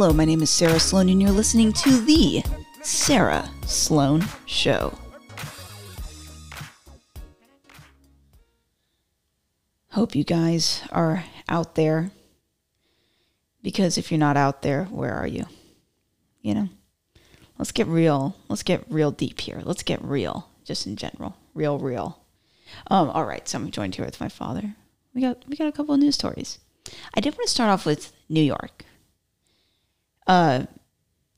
Hello, 0.00 0.14
my 0.14 0.24
name 0.24 0.40
is 0.40 0.48
Sarah 0.48 0.80
Sloan, 0.80 1.10
and 1.10 1.20
you're 1.20 1.30
listening 1.30 1.74
to 1.74 2.00
The 2.00 2.42
Sarah 2.80 3.50
Sloan 3.66 4.24
Show. 4.46 4.98
Hope 9.90 10.14
you 10.14 10.24
guys 10.24 10.80
are 10.90 11.24
out 11.50 11.74
there. 11.74 12.12
Because 13.62 13.98
if 13.98 14.10
you're 14.10 14.16
not 14.16 14.38
out 14.38 14.62
there, 14.62 14.84
where 14.84 15.12
are 15.12 15.26
you? 15.26 15.44
You 16.40 16.54
know? 16.54 16.68
Let's 17.58 17.70
get 17.70 17.86
real. 17.86 18.34
Let's 18.48 18.62
get 18.62 18.82
real 18.88 19.10
deep 19.10 19.38
here. 19.38 19.60
Let's 19.62 19.82
get 19.82 20.02
real, 20.02 20.48
just 20.64 20.86
in 20.86 20.96
general. 20.96 21.36
Real, 21.52 21.78
real. 21.78 22.24
Um, 22.90 23.10
all 23.10 23.26
right, 23.26 23.46
so 23.46 23.58
I'm 23.58 23.70
joined 23.70 23.96
here 23.96 24.06
with 24.06 24.18
my 24.18 24.30
father. 24.30 24.76
We 25.12 25.20
got 25.20 25.46
we 25.46 25.58
got 25.58 25.68
a 25.68 25.72
couple 25.72 25.92
of 25.92 26.00
news 26.00 26.14
stories. 26.14 26.58
I 27.12 27.20
did 27.20 27.34
want 27.34 27.48
to 27.48 27.52
start 27.52 27.68
off 27.68 27.84
with 27.84 28.14
New 28.30 28.40
York. 28.40 28.86
Uh, 30.30 30.66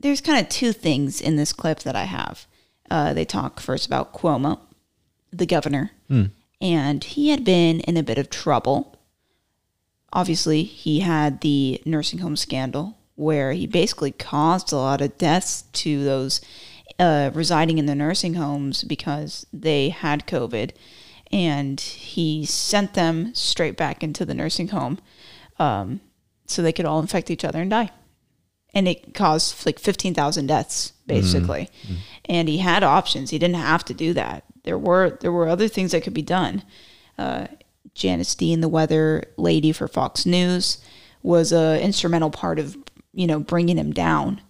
there's 0.01 0.20
kind 0.20 0.38
of 0.38 0.51
two 0.51 0.70
things 0.70 1.19
in 1.19 1.37
this 1.37 1.55
clip 1.55 1.78
that 1.78 1.96
I 1.96 2.05
have. 2.05 2.46
Uh, 2.91 3.15
they 3.15 3.24
talk 3.24 3.59
first 3.59 3.87
about 3.87 4.12
Cuomo, 4.12 4.60
the 5.32 5.46
governor, 5.46 5.92
and 6.60 7.02
he 7.02 7.30
had 7.30 7.42
been 7.42 7.80
in 7.80 7.96
a 7.96 8.02
bit 8.02 8.18
of 8.18 8.28
trouble. 8.28 8.98
Obviously, 10.12 10.62
he 10.65 11.01
had 11.01 11.41
the 11.41 11.80
nursing 11.87 12.18
home 12.18 12.37
scandal 12.37 12.98
where 13.15 13.55
he 13.55 13.66
basically 13.66 14.10
caused 14.10 14.73
a 14.73 14.77
lot 14.77 15.01
of 15.01 15.16
deaths 15.16 15.62
to 15.73 16.04
those 16.04 16.43
uh, 16.98 17.30
residing 17.32 17.79
in 17.79 17.87
the 17.87 17.95
nursing 17.95 18.35
homes 18.35 18.85
because 18.85 19.46
they 19.54 19.88
had 19.88 20.26
COVID, 20.26 20.73
and 21.30 21.80
he 21.80 22.45
sent 22.45 22.93
them 22.93 23.35
straight 23.35 23.79
back 23.79 24.02
into 24.04 24.26
the 24.26 24.35
nursing 24.35 24.68
home 24.68 24.98
um, 25.59 26.02
so 26.45 26.60
they 26.60 26.74
could 26.74 26.85
all 26.85 27.01
infect 27.01 27.30
each 27.30 27.43
other 27.43 27.63
and 27.63 27.70
die 27.70 27.90
and 28.74 28.88
it 28.88 29.15
caused 29.15 29.66
like 29.66 29.78
15,000 29.78 30.46
deaths 30.46 30.92
basically. 31.06 31.68
And 32.26 32.48
he 32.48 32.59
had 32.59 32.82
options. 32.82 33.30
He 33.30 33.38
didn't 33.38 33.56
have 33.56 33.84
to 33.87 33.95
do 33.95 34.14
that. 34.14 34.45
There 34.64 34.79
were 34.79 35.18
there 35.20 35.32
were 35.32 35.48
other 35.48 35.68
things 35.68 35.92
that 35.92 36.02
could 36.02 36.14
be 36.14 36.23
done. 36.23 36.62
Uh, 37.18 37.48
Janice 37.95 38.34
Dean, 38.34 38.60
the 38.60 38.68
weather 38.68 39.24
lady 39.37 39.73
for 39.73 39.88
Fox 39.88 40.24
News, 40.24 40.79
was 41.23 41.52
a 41.52 41.82
instrumental 41.82 42.30
part 42.30 42.59
of 42.59 42.76
you 43.12 43.26
know 43.26 43.40
bringing 43.40 43.76
him 43.76 43.92
down. 43.92 44.40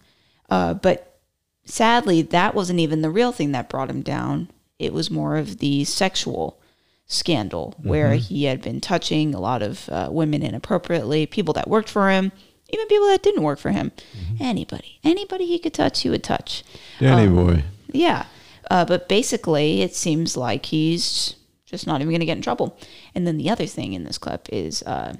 Uh, 0.50 0.74
but 0.74 1.18
sadly, 1.64 2.22
that 2.22 2.54
wasn't 2.54 2.80
even 2.80 3.02
the 3.02 3.10
real 3.10 3.32
thing 3.32 3.52
that 3.52 3.70
brought 3.70 3.90
him 3.90 4.02
down. 4.02 4.50
It 4.78 4.92
was 4.92 5.10
more 5.10 5.36
of 5.36 5.58
the 5.58 5.84
sexual 5.84 6.60
scandal 7.06 7.74
where 7.82 8.14
he 8.14 8.44
had 8.44 8.62
been 8.62 8.80
touching 8.80 9.34
a 9.34 9.40
lot 9.40 9.62
of 9.62 9.88
uh, 9.88 10.08
women 10.10 10.42
inappropriately, 10.42 11.26
people 11.26 11.54
that 11.54 11.68
worked 11.68 11.88
for 11.88 12.10
him, 12.10 12.32
even 12.72 12.86
people 12.88 13.06
that 13.08 13.22
didn't 13.22 13.42
work 13.42 13.58
for 13.58 13.70
him. 13.70 13.92
Anybody, 14.40 14.98
anybody 15.04 15.46
he 15.46 15.58
could 15.58 15.74
touch, 15.74 16.00
he 16.02 16.10
would 16.10 16.24
touch. 16.24 16.64
Danny 16.98 17.28
boy. 17.28 17.64
Yeah. 17.92 18.26
Uh, 18.70 18.84
but 18.84 19.08
basically, 19.08 19.82
it 19.82 19.94
seems 19.94 20.36
like 20.36 20.66
he's 20.66 21.36
just 21.66 21.86
not 21.86 22.00
even 22.00 22.10
going 22.10 22.20
to 22.20 22.26
get 22.26 22.36
in 22.36 22.42
trouble. 22.42 22.78
And 23.14 23.26
then 23.26 23.36
the 23.36 23.50
other 23.50 23.66
thing 23.66 23.92
in 23.92 24.04
this 24.04 24.18
clip 24.18 24.48
is 24.50 24.82
uh, 24.84 25.14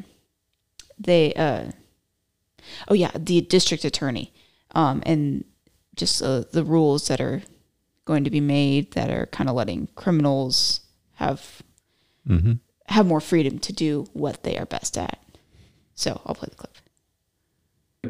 they, 0.98 1.34
uh, 1.34 1.72
oh, 2.89 2.94
yeah, 2.94 3.11
the 3.14 3.41
district 3.42 3.84
attorney 3.84 4.33
um, 4.75 5.03
and 5.05 5.44
just 5.97 6.22
uh, 6.22 6.44
the 6.53 6.64
rules 6.64 7.09
that 7.09 7.20
are 7.20 7.42
going 8.05 8.25
to 8.25 8.31
be 8.31 8.41
made 8.41 8.92
that 8.92 9.11
are 9.11 9.27
kind 9.27 9.48
of 9.48 9.56
letting 9.56 9.89
criminals 9.94 10.81
have 11.14 11.62
have 12.87 13.06
more 13.06 13.21
freedom 13.21 13.59
to 13.59 13.72
do 13.72 14.06
what 14.12 14.43
they 14.43 14.59
are 14.59 14.66
best 14.66 14.97
at. 14.98 15.19
So 15.94 16.21
I'll 16.27 16.34
play 16.34 16.48
the 16.50 16.56
clip. 16.56 16.72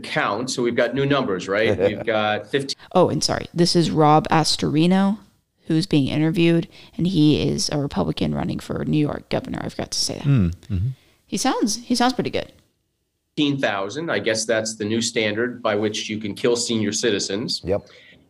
Count. 0.03 0.51
So 0.51 0.63
we've 0.63 0.77
got 0.77 0.95
new 0.95 1.07
numbers, 1.07 1.49
right? 1.49 1.79
We've 1.89 2.05
got 2.05 2.47
15 2.49 2.75
Oh, 2.95 3.09
and 3.09 3.23
sorry, 3.23 3.47
this 3.55 3.75
is 3.77 3.91
Rob 3.91 4.29
Astorino 4.29 5.19
who's 5.67 5.87
being 5.87 6.09
interviewed, 6.09 6.67
and 6.97 7.07
he 7.07 7.41
is 7.49 7.69
a 7.71 7.79
Republican 7.79 8.35
running 8.35 8.59
for 8.59 8.85
New 8.85 8.99
York 8.99 9.29
governor. 9.29 9.61
I 9.63 9.69
forgot 9.69 9.93
to 9.93 9.99
say 9.99 10.19
that. 10.19 10.51
He 11.27 11.37
sounds 11.37 11.77
he 11.77 11.95
sounds 11.95 12.13
pretty 12.13 12.31
good. 12.31 12.53
15,000. 13.37 14.11
I 14.11 14.19
guess 14.19 14.45
that's 14.45 14.75
the 14.77 14.85
new 14.85 15.01
standard 15.01 15.63
by 15.63 15.75
which 15.75 16.11
you 16.11 16.19
can 16.19 16.35
kill 16.35 16.57
senior 16.57 16.93
citizens 16.93 17.63
Yep. 17.65 17.87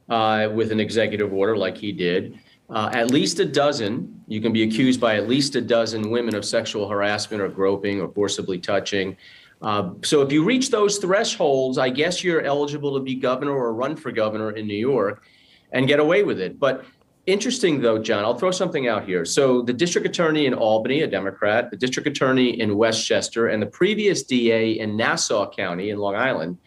uh, 0.08 0.48
with 0.54 0.70
an 0.70 0.78
executive 0.78 1.32
order 1.32 1.56
like 1.56 1.76
he 1.76 1.90
did. 1.90 2.38
Uh, 2.70 2.88
at 2.92 3.10
least 3.10 3.40
a 3.40 3.44
dozen, 3.44 4.22
you 4.28 4.40
can 4.40 4.52
be 4.52 4.62
accused 4.62 5.00
by 5.00 5.16
at 5.16 5.28
least 5.28 5.56
a 5.56 5.60
dozen 5.60 6.10
women 6.10 6.34
of 6.34 6.44
sexual 6.44 6.88
harassment 6.88 7.42
or 7.42 7.48
groping 7.48 8.00
or 8.00 8.08
forcibly 8.08 8.58
touching. 8.58 9.16
Uh, 9.62 9.90
so 10.02 10.22
if 10.22 10.32
you 10.32 10.44
reach 10.44 10.70
those 10.70 10.98
thresholds, 10.98 11.78
I 11.78 11.88
guess 11.88 12.24
you're 12.24 12.42
eligible 12.42 12.94
to 12.94 13.00
be 13.00 13.14
governor 13.14 13.52
or 13.52 13.72
run 13.72 13.94
for 13.94 14.10
governor 14.10 14.50
in 14.50 14.66
New 14.66 14.74
York 14.74 15.24
and 15.70 15.86
get 15.86 16.00
away 16.00 16.24
with 16.24 16.40
it. 16.40 16.58
But 16.58 16.84
interesting, 17.26 17.80
though, 17.80 17.98
John, 17.98 18.24
I'll 18.24 18.36
throw 18.36 18.50
something 18.50 18.88
out 18.88 19.04
here. 19.04 19.24
So 19.24 19.62
the 19.62 19.72
district 19.72 20.06
attorney 20.06 20.46
in 20.46 20.54
Albany, 20.54 21.02
a 21.02 21.06
Democrat, 21.06 21.70
the 21.70 21.76
district 21.76 22.08
attorney 22.08 22.60
in 22.60 22.76
Westchester, 22.76 23.48
and 23.48 23.62
the 23.62 23.66
previous 23.66 24.24
DA 24.24 24.80
in 24.80 24.96
Nassau 24.96 25.48
County 25.48 25.90
in 25.90 25.98
Long 25.98 26.16
Island, 26.16 26.58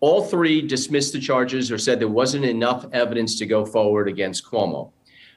all 0.00 0.22
three 0.22 0.60
dismissed 0.60 1.14
the 1.14 1.20
charges 1.20 1.72
or 1.72 1.78
said 1.78 2.00
there 2.00 2.08
wasn't 2.08 2.44
enough 2.44 2.84
evidence 2.92 3.38
to 3.38 3.46
go 3.46 3.64
forward 3.64 4.08
against 4.08 4.44
Cuomo. 4.44 4.90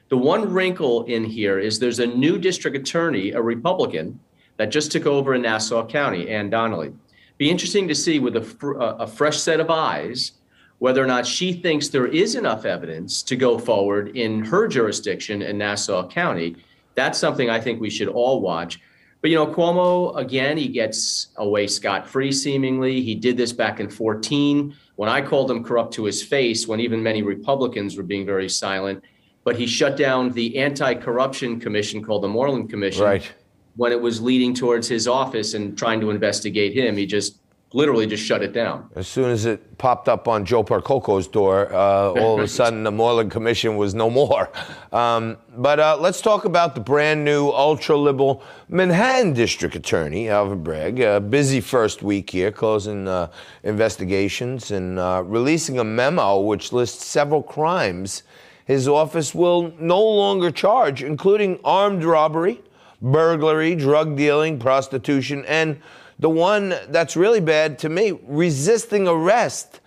The 0.08 0.18
one 0.18 0.52
wrinkle 0.52 1.04
in 1.04 1.24
here 1.24 1.58
is 1.58 1.78
there's 1.78 1.98
a 1.98 2.06
new 2.06 2.36
district 2.36 2.76
attorney, 2.76 3.30
a 3.32 3.40
Republican, 3.40 4.20
that 4.56 4.70
just 4.70 4.92
took 4.92 5.06
over 5.06 5.34
in 5.34 5.42
Nassau 5.42 5.86
County, 5.86 6.28
Anne 6.28 6.50
Donnelly. 6.50 6.92
Be 7.38 7.50
interesting 7.50 7.86
to 7.88 7.94
see 7.94 8.18
with 8.18 8.36
a, 8.36 8.42
fr- 8.42 8.78
a 8.78 9.06
fresh 9.06 9.38
set 9.38 9.60
of 9.60 9.70
eyes 9.70 10.32
whether 10.78 11.02
or 11.02 11.06
not 11.06 11.26
she 11.26 11.52
thinks 11.52 11.88
there 11.88 12.06
is 12.06 12.34
enough 12.34 12.64
evidence 12.64 13.22
to 13.22 13.36
go 13.36 13.58
forward 13.58 14.16
in 14.16 14.44
her 14.44 14.68
jurisdiction 14.68 15.42
in 15.42 15.58
Nassau 15.58 16.06
County. 16.08 16.56
That's 16.94 17.18
something 17.18 17.48
I 17.48 17.60
think 17.60 17.80
we 17.80 17.90
should 17.90 18.08
all 18.08 18.40
watch. 18.40 18.80
But 19.22 19.30
you 19.30 19.36
know, 19.36 19.46
Cuomo 19.46 20.16
again, 20.16 20.56
he 20.56 20.68
gets 20.68 21.28
away 21.36 21.66
scot 21.66 22.06
free 22.06 22.30
seemingly. 22.30 23.00
He 23.00 23.14
did 23.14 23.36
this 23.36 23.52
back 23.52 23.80
in 23.80 23.88
14 23.88 24.74
when 24.96 25.08
I 25.08 25.20
called 25.20 25.50
him 25.50 25.62
corrupt 25.64 25.94
to 25.94 26.04
his 26.04 26.22
face, 26.22 26.66
when 26.66 26.80
even 26.80 27.02
many 27.02 27.22
Republicans 27.22 27.96
were 27.96 28.02
being 28.02 28.24
very 28.24 28.48
silent. 28.48 29.02
But 29.44 29.56
he 29.56 29.66
shut 29.66 29.96
down 29.96 30.30
the 30.32 30.58
anti-corruption 30.58 31.60
commission 31.60 32.02
called 32.02 32.22
the 32.22 32.28
Moreland 32.28 32.68
Commission 32.70 33.04
Right. 33.04 33.32
When 33.76 33.92
it 33.92 34.00
was 34.00 34.20
leading 34.20 34.54
towards 34.54 34.88
his 34.88 35.06
office 35.06 35.54
and 35.54 35.76
trying 35.76 36.00
to 36.00 36.10
investigate 36.10 36.72
him. 36.74 36.96
He 36.96 37.06
just 37.06 37.38
literally 37.72 38.06
just 38.06 38.24
shut 38.24 38.42
it 38.42 38.52
down. 38.52 38.88
As 38.94 39.06
soon 39.06 39.28
as 39.28 39.44
it 39.44 39.76
popped 39.76 40.08
up 40.08 40.28
on 40.28 40.46
Joe 40.46 40.62
Percoco's 40.62 41.28
door, 41.28 41.72
uh, 41.74 42.10
all 42.12 42.38
of 42.38 42.44
a 42.44 42.48
sudden 42.60 42.84
the 42.84 42.90
Moreland 42.90 43.30
Commission 43.30 43.76
was 43.76 43.94
no 43.94 44.08
more. 44.08 44.50
Um, 44.92 45.36
but 45.56 45.78
uh, 45.78 45.98
let's 46.00 46.22
talk 46.22 46.44
about 46.44 46.74
the 46.74 46.80
brand 46.80 47.24
new 47.24 47.50
ultra 47.50 47.96
liberal 47.96 48.42
Manhattan 48.68 49.34
District 49.34 49.74
Attorney, 49.74 50.28
Alvin 50.28 50.62
Bragg. 50.62 51.00
Uh, 51.00 51.20
busy 51.20 51.60
first 51.60 52.02
week 52.02 52.30
here, 52.30 52.50
closing 52.50 53.06
uh, 53.08 53.30
investigations 53.62 54.70
and 54.70 54.98
uh, 54.98 55.22
releasing 55.26 55.78
a 55.78 55.84
memo 55.84 56.40
which 56.40 56.72
lists 56.72 57.04
several 57.04 57.42
crimes 57.42 58.22
his 58.66 58.88
office 58.88 59.32
will 59.32 59.72
no 59.78 60.02
longer 60.02 60.50
charge, 60.50 61.00
including 61.00 61.60
armed 61.62 62.02
robbery, 62.02 62.60
burglary, 63.00 63.74
drug 63.74 64.16
dealing, 64.16 64.58
prostitution, 64.58 65.44
and 65.46 65.80
the 66.18 66.30
one 66.30 66.74
that's 66.88 67.16
really 67.16 67.40
bad 67.40 67.78
to 67.80 67.88
me, 67.88 68.18
resisting 68.26 69.06
arrest. 69.06 69.80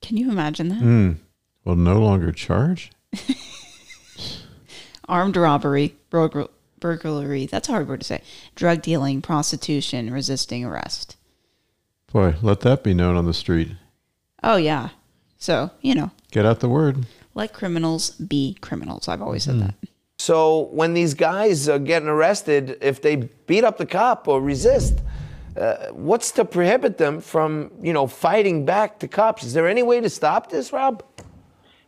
Can 0.00 0.16
you 0.16 0.30
imagine 0.30 0.68
that? 0.68 0.78
Hmm. 0.78 1.12
Will 1.64 1.76
no 1.76 2.00
longer 2.00 2.32
charge? 2.32 2.90
Armed 5.08 5.36
robbery, 5.36 5.96
burgl- 6.10 6.50
burglary, 6.78 7.46
that's 7.46 7.68
a 7.68 7.72
hard 7.72 7.88
word 7.88 8.00
to 8.00 8.06
say. 8.06 8.22
Drug 8.54 8.80
dealing, 8.80 9.20
prostitution, 9.20 10.12
resisting 10.12 10.64
arrest. 10.64 11.16
Boy, 12.12 12.36
let 12.42 12.60
that 12.60 12.82
be 12.82 12.94
known 12.94 13.16
on 13.16 13.26
the 13.26 13.34
street. 13.34 13.72
Oh 14.42 14.56
yeah. 14.56 14.90
So, 15.38 15.70
you 15.80 15.94
know, 15.94 16.10
Get 16.30 16.46
out 16.46 16.60
the 16.60 16.68
word. 16.68 17.06
let 17.34 17.52
criminals 17.52 18.10
be 18.10 18.56
criminals. 18.60 19.08
I've 19.08 19.22
always 19.22 19.44
said 19.44 19.54
hmm. 19.54 19.60
that. 19.60 19.74
So 20.20 20.68
when 20.70 20.92
these 20.92 21.14
guys 21.14 21.66
are 21.66 21.78
getting 21.78 22.06
arrested, 22.06 22.76
if 22.82 23.00
they 23.00 23.16
beat 23.16 23.64
up 23.64 23.78
the 23.78 23.86
cop 23.86 24.28
or 24.28 24.42
resist, 24.42 24.98
uh, 25.56 25.86
what's 25.92 26.30
to 26.32 26.44
prohibit 26.44 26.98
them 26.98 27.22
from, 27.22 27.70
you 27.80 27.94
know, 27.94 28.06
fighting 28.06 28.66
back 28.66 28.98
to 28.98 29.08
cops? 29.08 29.44
Is 29.44 29.54
there 29.54 29.66
any 29.66 29.82
way 29.82 29.98
to 29.98 30.10
stop 30.10 30.50
this, 30.50 30.74
Rob? 30.74 31.02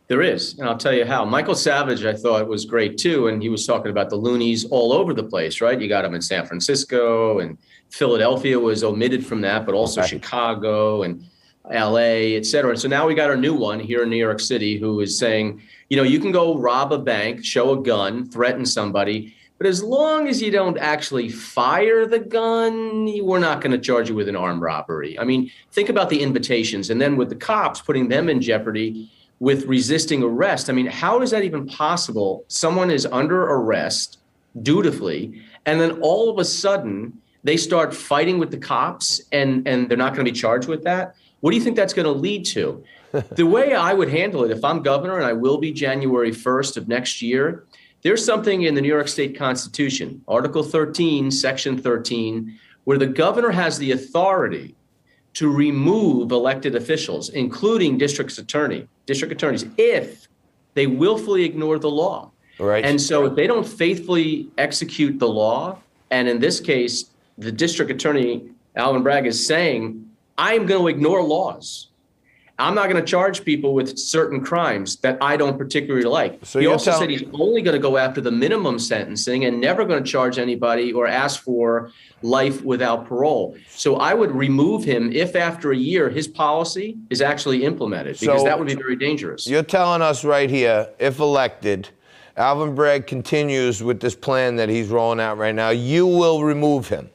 There 0.07 0.23
is, 0.23 0.57
and 0.57 0.67
I'll 0.67 0.79
tell 0.79 0.93
you 0.93 1.05
how. 1.05 1.23
Michael 1.23 1.53
Savage, 1.53 2.05
I 2.05 2.13
thought 2.13 2.47
was 2.47 2.65
great 2.65 2.97
too, 2.97 3.27
and 3.27 3.39
he 3.39 3.49
was 3.49 3.67
talking 3.67 3.91
about 3.91 4.09
the 4.09 4.15
loonies 4.15 4.65
all 4.65 4.93
over 4.93 5.13
the 5.13 5.23
place, 5.23 5.61
right? 5.61 5.79
You 5.79 5.87
got 5.87 6.01
them 6.01 6.15
in 6.15 6.21
San 6.21 6.47
Francisco, 6.47 7.37
and 7.37 7.55
Philadelphia 7.91 8.59
was 8.59 8.83
omitted 8.83 9.23
from 9.23 9.41
that, 9.41 9.63
but 9.63 9.75
also 9.75 10.01
Right. 10.01 10.09
Chicago 10.09 11.03
and 11.03 11.23
L.A., 11.71 12.35
et 12.35 12.45
cetera. 12.45 12.75
So 12.77 12.87
now 12.87 13.07
we 13.07 13.15
got 13.15 13.29
our 13.29 13.37
new 13.37 13.53
one 13.53 13.79
here 13.79 14.03
in 14.03 14.09
New 14.09 14.17
York 14.17 14.39
City, 14.39 14.77
who 14.77 14.99
is 14.99 15.17
saying, 15.17 15.61
you 15.89 15.95
know, 15.95 16.03
you 16.03 16.19
can 16.19 16.31
go 16.31 16.57
rob 16.57 16.91
a 16.91 16.97
bank, 16.99 17.45
show 17.45 17.71
a 17.71 17.81
gun, 17.81 18.25
threaten 18.29 18.65
somebody, 18.65 19.33
But 19.63 19.69
as 19.69 19.81
long 19.81 20.27
as 20.27 20.41
you 20.41 20.51
don't 20.51 20.77
actually 20.77 21.29
fire 21.29 22.05
the 22.05 22.19
gun, 22.19 23.05
we're 23.23 23.39
not 23.39 23.61
going 23.61 23.71
to 23.71 23.77
charge 23.77 24.09
you 24.09 24.15
with 24.15 24.27
an 24.27 24.35
armed 24.35 24.61
robbery. 24.61 25.17
I 25.17 25.23
mean, 25.23 25.51
think 25.71 25.87
about 25.87 26.09
the 26.09 26.21
invitations 26.21 26.89
and 26.89 26.99
then 26.99 27.15
with 27.15 27.29
the 27.29 27.35
cops 27.35 27.79
putting 27.79 28.09
them 28.09 28.27
in 28.27 28.41
jeopardy 28.41 29.09
with 29.39 29.65
resisting 29.65 30.21
arrest. 30.21 30.69
I 30.69 30.73
mean, 30.73 30.87
how 30.87 31.21
is 31.21 31.31
that 31.31 31.43
even 31.43 31.65
possible? 31.65 32.43
Someone 32.49 32.91
is 32.91 33.05
under 33.05 33.41
arrest 33.43 34.17
dutifully, 34.61 35.41
and 35.65 35.79
then 35.79 35.99
all 36.01 36.29
of 36.29 36.39
a 36.39 36.45
sudden 36.45 37.21
they 37.45 37.55
start 37.55 37.93
fighting 37.93 38.39
with 38.39 38.51
the 38.51 38.57
cops 38.57 39.21
and, 39.31 39.65
and 39.65 39.87
they're 39.87 39.97
not 39.97 40.13
going 40.13 40.25
to 40.25 40.31
be 40.31 40.37
charged 40.37 40.67
with 40.67 40.83
that. 40.83 41.15
What 41.43 41.51
do 41.51 41.57
you 41.57 41.63
think 41.63 41.75
that's 41.75 41.93
going 41.93 42.05
to 42.05 42.11
lead 42.13 42.45
to? 42.45 42.81
the 43.31 43.45
way 43.45 43.73
I 43.73 43.93
would 43.93 44.07
handle 44.07 44.45
it, 44.45 44.51
if 44.51 44.63
I'm 44.63 44.81
governor 44.81 45.17
and 45.17 45.25
I 45.25 45.33
will 45.33 45.57
be 45.57 45.73
January 45.73 46.31
1st 46.31 46.77
of 46.77 46.87
next 46.87 47.21
year, 47.21 47.65
there's 48.01 48.23
something 48.23 48.61
in 48.61 48.75
the 48.75 48.81
New 48.81 48.87
York 48.87 49.09
State 49.09 49.37
Constitution, 49.37 50.23
Article 50.25 50.63
13, 50.63 51.29
Section 51.29 51.77
13, 51.77 52.57
where 52.85 52.97
the 52.97 53.07
governor 53.07 53.51
has 53.51 53.77
the 53.77 53.91
authority 53.91 54.73
to 55.33 55.51
remove 55.51 56.31
elected 56.31 56.75
officials, 56.75 57.27
including 57.27 57.97
district 57.97 58.37
attorney, 58.37 58.87
district 59.05 59.33
attorneys, 59.33 59.65
if 59.77 60.29
they 60.75 60.87
willfully 60.87 61.43
ignore 61.43 61.77
the 61.77 61.91
law. 61.91 62.31
Right. 62.57 62.85
And 62.85 63.01
so 63.01 63.25
if 63.25 63.35
they 63.35 63.47
don't 63.47 63.67
faithfully 63.67 64.47
execute 64.57 65.19
the 65.19 65.27
law, 65.27 65.77
and 66.09 66.29
in 66.29 66.39
this 66.39 66.61
case, 66.61 67.11
the 67.37 67.51
district 67.51 67.91
attorney, 67.91 68.49
Alvin 68.77 69.03
Bragg, 69.03 69.25
is 69.25 69.45
saying, 69.45 70.09
I'm 70.37 70.65
going 70.65 70.81
to 70.81 70.87
ignore 70.87 71.21
laws. 71.23 71.87
I'm 72.59 72.75
not 72.75 72.87
going 72.87 73.03
to 73.03 73.07
charge 73.09 73.43
people 73.43 73.73
with 73.73 73.97
certain 73.97 74.39
crimes 74.43 74.97
that 74.97 75.17
I 75.21 75.37
don't 75.37 75.57
particularly 75.57 76.05
like. 76.05 76.39
So 76.43 76.59
he 76.59 76.67
also 76.67 76.91
tell- 76.91 76.99
said 76.99 77.09
he's 77.09 77.23
only 77.33 77.63
going 77.63 77.73
to 77.73 77.79
go 77.81 77.97
after 77.97 78.21
the 78.21 78.31
minimum 78.31 78.77
sentencing 78.77 79.45
and 79.45 79.59
never 79.59 79.85
going 79.85 80.03
to 80.03 80.09
charge 80.09 80.37
anybody 80.37 80.93
or 80.93 81.07
ask 81.07 81.41
for 81.41 81.91
life 82.21 82.63
without 82.63 83.07
parole. 83.07 83.57
So 83.69 83.95
I 83.95 84.13
would 84.13 84.31
remove 84.31 84.83
him 84.83 85.11
if 85.11 85.35
after 85.35 85.71
a 85.71 85.75
year 85.77 86.09
his 86.09 86.27
policy 86.27 86.95
is 87.09 87.21
actually 87.21 87.63
implemented 87.63 88.19
because 88.19 88.41
So- 88.41 88.45
that 88.45 88.57
would 88.59 88.67
be 88.67 88.75
very 88.75 88.95
dangerous. 88.97 89.47
You're 89.47 89.63
telling 89.63 90.03
us 90.03 90.23
right 90.23 90.49
here, 90.49 90.87
if 90.99 91.19
elected, 91.19 91.89
Alvin 92.37 92.75
Bragg 92.75 93.07
continues 93.07 93.81
with 93.81 93.99
this 93.99 94.15
plan 94.15 94.57
that 94.57 94.69
he's 94.69 94.89
rolling 94.89 95.19
out 95.19 95.37
right 95.39 95.55
now, 95.55 95.69
you 95.69 96.05
will 96.05 96.43
remove 96.43 96.87
him. 96.87 97.09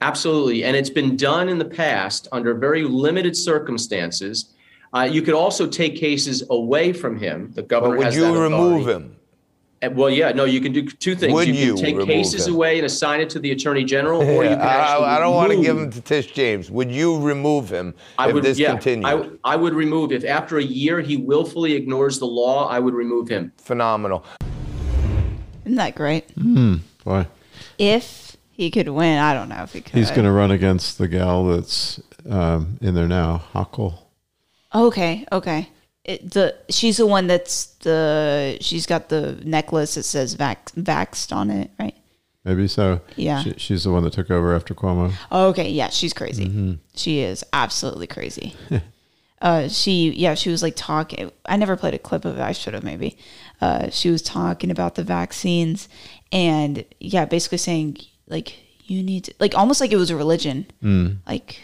Absolutely. 0.00 0.64
And 0.64 0.76
it's 0.76 0.90
been 0.90 1.16
done 1.16 1.48
in 1.48 1.58
the 1.58 1.64
past 1.64 2.28
under 2.32 2.54
very 2.54 2.82
limited 2.84 3.36
circumstances. 3.36 4.52
Uh, 4.94 5.00
you 5.02 5.22
could 5.22 5.34
also 5.34 5.66
take 5.66 5.96
cases 5.96 6.42
away 6.50 6.92
from 6.92 7.18
him. 7.18 7.50
The 7.54 7.62
But 7.62 7.68
governor 7.68 7.96
would 7.98 8.04
has 8.06 8.16
you 8.16 8.22
that 8.32 8.38
remove 8.38 8.86
him? 8.88 9.16
Uh, 9.82 9.90
Well, 9.90 10.08
yeah, 10.10 10.32
no, 10.32 10.44
you 10.44 10.60
can 10.60 10.72
do 10.72 10.86
two 10.86 11.14
things. 11.14 11.32
Would 11.34 11.48
you 11.48 11.54
you 11.54 11.76
take 11.76 12.00
cases 12.06 12.46
him? 12.46 12.54
away 12.54 12.78
and 12.78 12.86
assign 12.86 13.20
it 13.20 13.28
to 13.30 13.38
the 13.38 13.50
attorney 13.52 13.84
general, 13.84 14.20
or 14.22 14.44
you 14.44 14.50
Yeah, 14.50 14.56
can 14.56 14.60
actually 14.66 15.06
I, 15.06 15.16
I 15.16 15.18
don't 15.20 15.34
want 15.34 15.52
to 15.52 15.60
give 15.62 15.76
him 15.76 15.90
to 15.90 16.00
Tish 16.00 16.32
James. 16.32 16.70
Would 16.70 16.90
you 16.90 17.18
remove 17.20 17.68
him 17.70 17.94
I 18.18 18.28
if 18.28 18.34
would, 18.34 18.42
this 18.44 18.58
yeah, 18.58 18.70
continued? 18.70 19.38
I, 19.44 19.52
I 19.52 19.56
would 19.56 19.74
remove 19.74 20.12
if 20.12 20.24
after 20.24 20.58
a 20.58 20.62
year 20.64 21.00
he 21.00 21.16
willfully 21.18 21.72
ignores 21.74 22.18
the 22.18 22.26
law. 22.26 22.68
I 22.68 22.78
would 22.78 22.94
remove 22.94 23.28
him. 23.28 23.52
Phenomenal. 23.58 24.24
Isn't 25.64 25.76
that 25.76 25.94
great? 25.94 26.24
Boy, 27.04 27.26
If 27.78 28.25
he 28.56 28.70
could 28.70 28.88
win, 28.88 29.18
I 29.18 29.34
don't 29.34 29.50
know 29.50 29.62
if 29.62 29.74
he 29.74 29.82
could. 29.82 29.94
he's 29.94 30.10
going 30.10 30.24
to 30.24 30.32
run 30.32 30.50
against 30.50 30.96
the 30.96 31.08
gal 31.08 31.44
that's 31.44 32.00
um, 32.28 32.78
in 32.80 32.94
there 32.94 33.06
now, 33.06 33.44
Hochul. 33.52 33.98
Okay, 34.74 35.26
okay. 35.30 35.68
It, 36.04 36.30
the 36.30 36.56
she's 36.70 36.96
the 36.96 37.06
one 37.06 37.26
that's 37.26 37.66
the 37.80 38.56
she's 38.60 38.86
got 38.86 39.08
the 39.10 39.38
necklace 39.44 39.96
that 39.96 40.04
says 40.04 40.36
vax, 40.36 40.72
vaxxed 40.72 41.34
on 41.34 41.50
it, 41.50 41.70
right? 41.78 41.94
Maybe 42.44 42.66
so. 42.68 43.00
Yeah. 43.16 43.42
She, 43.42 43.54
she's 43.58 43.84
the 43.84 43.90
one 43.90 44.04
that 44.04 44.12
took 44.12 44.30
over 44.30 44.54
after 44.54 44.72
Cuomo. 44.72 45.12
Okay, 45.30 45.68
yeah, 45.68 45.88
she's 45.88 46.12
crazy. 46.12 46.78
She 46.94 47.18
is 47.18 47.44
absolutely 47.52 48.06
crazy. 48.06 48.54
uh, 49.42 49.68
she, 49.68 50.10
yeah, 50.12 50.34
she 50.34 50.48
was 50.48 50.62
like 50.62 50.74
talking. 50.76 51.32
I 51.44 51.56
never 51.56 51.76
played 51.76 51.94
a 51.94 51.98
clip 51.98 52.24
of 52.24 52.38
it. 52.38 52.40
I 52.40 52.52
should 52.52 52.72
have 52.72 52.84
maybe. 52.84 53.18
Uh, 53.60 53.90
she 53.90 54.10
was 54.10 54.22
talking 54.22 54.70
about 54.70 54.94
the 54.94 55.02
vaccines, 55.02 55.88
and 56.30 56.84
yeah, 57.00 57.24
basically 57.24 57.58
saying 57.58 57.98
like 58.28 58.56
you 58.84 59.02
need 59.02 59.24
to, 59.24 59.34
like 59.40 59.54
almost 59.56 59.80
like 59.80 59.92
it 59.92 59.96
was 59.96 60.10
a 60.10 60.16
religion. 60.16 60.66
Like 61.26 61.60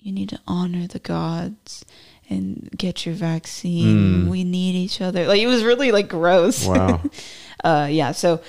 you 0.00 0.12
need 0.12 0.28
to 0.30 0.40
honor 0.46 0.86
the 0.86 0.98
gods 0.98 1.84
and 2.30 2.68
get 2.76 3.06
your 3.06 3.14
vaccine. 3.14 4.28
We 4.28 4.44
need 4.44 4.74
each 4.74 5.00
other. 5.00 5.26
Like 5.26 5.40
it 5.40 5.46
was 5.46 5.64
really 5.64 5.92
like 5.92 6.08
gross. 6.08 6.66
Wow. 6.66 7.00
uh, 7.64 7.88
yeah. 7.90 8.12
So 8.12 8.40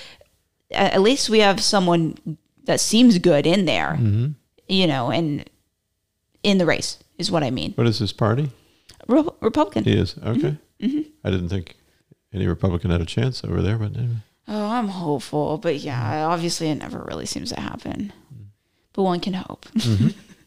at, 0.71 0.93
at 0.93 1.01
least 1.01 1.29
we 1.29 1.39
have 1.39 1.61
someone 1.61 2.37
that 2.65 2.79
seems 2.79 3.17
good 3.19 3.47
in 3.47 3.65
there, 3.65 3.97
you 4.67 4.85
know, 4.87 5.11
and 5.11 5.49
in 6.43 6.57
the 6.57 6.65
race 6.65 6.99
is 7.17 7.31
what 7.31 7.43
I 7.43 7.51
mean. 7.51 7.73
what 7.73 7.87
is 7.87 7.99
his 7.99 8.13
party? 8.13 8.51
Re- 9.07 9.23
Republican. 9.41 9.85
He 9.85 9.93
is. 9.97 10.15
Okay. 10.23 10.57
Mm-hmm. 10.81 11.01
I 11.23 11.31
didn't 11.31 11.49
think 11.49 11.75
any 12.33 12.47
Republican 12.47 12.91
had 12.91 13.01
a 13.01 13.05
chance 13.05 13.43
over 13.43 13.61
there, 13.61 13.77
but 13.77 13.95
anyway. 13.97 14.17
Oh, 14.49 14.69
I'm 14.71 14.87
hopeful, 14.87 15.57
but 15.59 15.75
yeah, 15.75 16.25
obviously 16.25 16.69
it 16.69 16.75
never 16.75 17.05
really 17.07 17.27
seems 17.27 17.49
to 17.49 17.59
happen. 17.59 18.11
But 18.93 19.03
one 19.03 19.19
can 19.19 19.35
hope. 19.35 19.67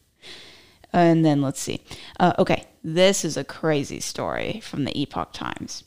and 0.93 1.25
then 1.25 1.41
let's 1.41 1.61
see. 1.61 1.81
Uh, 2.19 2.33
okay, 2.37 2.65
this 2.83 3.23
is 3.23 3.37
a 3.37 3.45
crazy 3.45 4.01
story 4.01 4.59
from 4.61 4.83
the 4.83 4.99
Epoch 4.99 5.31
Times. 5.31 5.85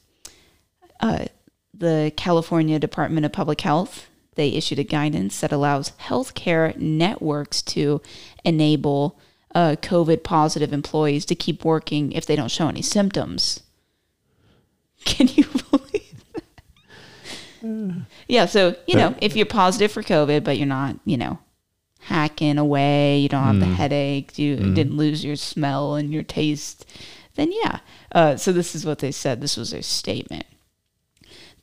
Uh, 1.00 1.26
the 1.74 2.10
California 2.16 2.78
Department 2.78 3.26
of 3.26 3.32
Public 3.32 3.60
Health 3.60 4.08
they 4.36 4.50
issued 4.50 4.78
a 4.78 4.84
guidance 4.84 5.40
that 5.40 5.50
allows 5.50 5.92
healthcare 5.92 6.76
networks 6.76 7.60
to 7.62 8.00
enable 8.44 9.18
uh, 9.54 9.76
COVID 9.80 10.22
positive 10.22 10.72
employees 10.72 11.24
to 11.26 11.34
keep 11.34 11.64
working 11.64 12.12
if 12.12 12.26
they 12.26 12.36
don't 12.36 12.50
show 12.50 12.68
any 12.68 12.82
symptoms. 12.82 13.62
Can 15.04 15.28
you 15.28 15.44
believe 15.70 16.24
that? 17.62 18.05
Yeah, 18.28 18.46
so, 18.46 18.74
you 18.86 18.96
know, 18.96 19.14
if 19.20 19.36
you're 19.36 19.46
positive 19.46 19.92
for 19.92 20.02
COVID, 20.02 20.42
but 20.44 20.56
you're 20.58 20.66
not, 20.66 20.96
you 21.04 21.16
know, 21.16 21.38
hacking 22.00 22.58
away, 22.58 23.18
you 23.18 23.28
don't 23.28 23.42
have 23.44 23.60
the 23.60 23.66
headache, 23.66 24.38
you 24.38 24.56
didn't 24.74 24.96
lose 24.96 25.24
your 25.24 25.36
smell 25.36 25.94
and 25.94 26.12
your 26.12 26.22
taste, 26.22 26.86
then 27.34 27.52
yeah. 27.52 27.80
Uh, 28.12 28.36
so 28.36 28.52
this 28.52 28.74
is 28.74 28.84
what 28.86 28.98
they 29.00 29.12
said. 29.12 29.40
This 29.40 29.56
was 29.56 29.70
their 29.70 29.82
statement. 29.82 30.46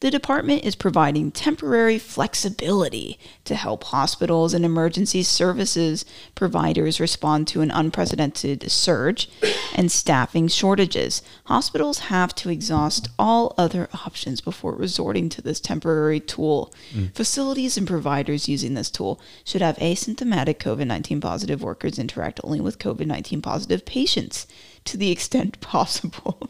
The 0.04 0.12
department 0.12 0.66
is 0.66 0.76
providing 0.76 1.32
temporary 1.32 1.98
flexibility 1.98 3.18
to 3.46 3.56
help 3.56 3.86
hospitals 3.86 4.54
and 4.54 4.66
emergency 4.66 5.24
services 5.24 6.04
providers 6.36 7.00
respond 7.00 7.48
to 7.48 7.62
an 7.62 7.72
unprecedented 7.72 8.70
surge 8.70 9.30
and 9.74 9.90
staffing 9.90 10.50
shortages. 10.50 11.22
Hospitals 11.46 12.00
have 12.00 12.36
to 12.36 12.50
exhaust 12.50 13.08
all 13.18 13.56
other 13.58 13.88
options 14.06 14.42
before 14.42 14.76
resorting 14.76 15.30
to 15.30 15.42
this 15.42 15.62
temporary 15.62 16.20
tool. 16.20 16.74
Hmm. 16.92 17.06
Facilities 17.16 17.78
and 17.78 17.88
providers 17.88 18.50
using 18.50 18.74
this 18.74 18.92
tool 18.92 19.22
should 19.46 19.62
have 19.62 19.78
asymptomatic 19.78 20.58
COVID 20.58 20.86
19 20.86 21.22
positive 21.22 21.64
workers 21.64 21.98
interact 21.98 22.42
only 22.44 22.60
with 22.60 22.78
COVID 22.78 23.06
19 23.06 23.42
positive 23.42 23.86
patients 23.86 24.48
to 24.84 24.98
the 24.98 25.12
extent 25.12 25.62
possible. 25.62 26.50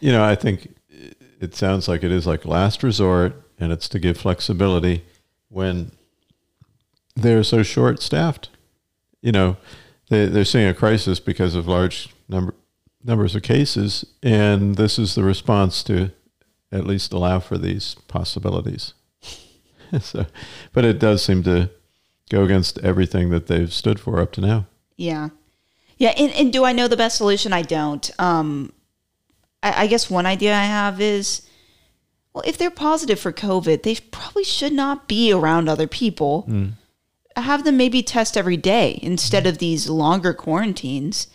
You 0.00 0.12
know, 0.12 0.24
I 0.24 0.34
think 0.34 0.68
it 1.40 1.54
sounds 1.54 1.88
like 1.88 2.02
it 2.02 2.12
is 2.12 2.26
like 2.26 2.44
last 2.44 2.82
resort, 2.82 3.42
and 3.58 3.72
it's 3.72 3.88
to 3.90 3.98
give 3.98 4.18
flexibility 4.18 5.04
when 5.48 5.92
they're 7.14 7.42
so 7.42 7.62
short 7.62 8.02
staffed. 8.02 8.50
You 9.22 9.32
know, 9.32 9.56
they, 10.08 10.26
they're 10.26 10.44
seeing 10.44 10.68
a 10.68 10.74
crisis 10.74 11.20
because 11.20 11.54
of 11.54 11.66
large 11.66 12.08
number 12.28 12.54
numbers 13.02 13.36
of 13.36 13.42
cases, 13.42 14.04
and 14.22 14.74
this 14.74 14.98
is 14.98 15.14
the 15.14 15.22
response 15.22 15.82
to 15.84 16.10
at 16.72 16.86
least 16.86 17.12
allow 17.12 17.38
for 17.38 17.56
these 17.56 17.94
possibilities. 18.08 18.94
so, 20.00 20.26
but 20.72 20.84
it 20.84 20.98
does 20.98 21.24
seem 21.24 21.42
to 21.44 21.70
go 22.30 22.42
against 22.42 22.78
everything 22.80 23.30
that 23.30 23.46
they've 23.46 23.72
stood 23.72 24.00
for 24.00 24.20
up 24.20 24.32
to 24.32 24.40
now. 24.40 24.66
Yeah. 24.96 25.28
Yeah. 25.98 26.12
And, 26.16 26.32
and 26.32 26.52
do 26.52 26.64
I 26.64 26.72
know 26.72 26.88
the 26.88 26.96
best 26.96 27.16
solution? 27.16 27.52
I 27.52 27.62
don't. 27.62 28.10
Um, 28.18 28.72
I, 29.66 29.82
I 29.82 29.86
guess 29.86 30.10
one 30.10 30.26
idea 30.26 30.54
I 30.54 30.64
have 30.64 31.00
is 31.00 31.42
well, 32.32 32.44
if 32.46 32.58
they're 32.58 32.70
positive 32.70 33.18
for 33.18 33.32
COVID, 33.32 33.82
they 33.82 33.96
probably 33.96 34.44
should 34.44 34.72
not 34.72 35.08
be 35.08 35.32
around 35.32 35.68
other 35.68 35.86
people. 35.86 36.44
Mm. 36.48 36.72
Have 37.36 37.64
them 37.64 37.76
maybe 37.76 38.02
test 38.02 38.36
every 38.36 38.56
day 38.56 38.98
instead 39.02 39.44
mm. 39.44 39.48
of 39.48 39.58
these 39.58 39.88
longer 39.88 40.34
quarantines, 40.34 41.28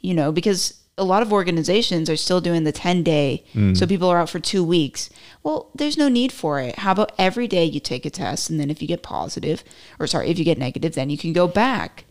you 0.00 0.14
know, 0.14 0.30
because 0.30 0.80
a 0.96 1.04
lot 1.04 1.22
of 1.22 1.32
organizations 1.32 2.08
are 2.08 2.16
still 2.16 2.40
doing 2.40 2.62
the 2.62 2.72
10 2.72 3.02
day. 3.02 3.44
Mm. 3.52 3.76
So 3.76 3.86
people 3.86 4.08
are 4.08 4.20
out 4.20 4.30
for 4.30 4.38
two 4.38 4.62
weeks. 4.62 5.10
Well, 5.42 5.70
there's 5.74 5.98
no 5.98 6.08
need 6.08 6.30
for 6.30 6.60
it. 6.60 6.78
How 6.78 6.92
about 6.92 7.12
every 7.18 7.48
day 7.48 7.64
you 7.64 7.80
take 7.80 8.06
a 8.06 8.10
test 8.10 8.48
and 8.48 8.60
then 8.60 8.70
if 8.70 8.80
you 8.80 8.86
get 8.86 9.02
positive, 9.02 9.64
or 9.98 10.06
sorry, 10.06 10.28
if 10.28 10.38
you 10.38 10.44
get 10.44 10.58
negative, 10.58 10.94
then 10.94 11.10
you 11.10 11.18
can 11.18 11.32
go 11.32 11.48
back 11.48 12.04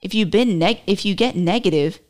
if 0.00 0.14
you've 0.14 0.30
been 0.30 0.58
neg- 0.58 0.80
if 0.86 1.04
you 1.04 1.14
get 1.14 1.36
negative 1.36 2.00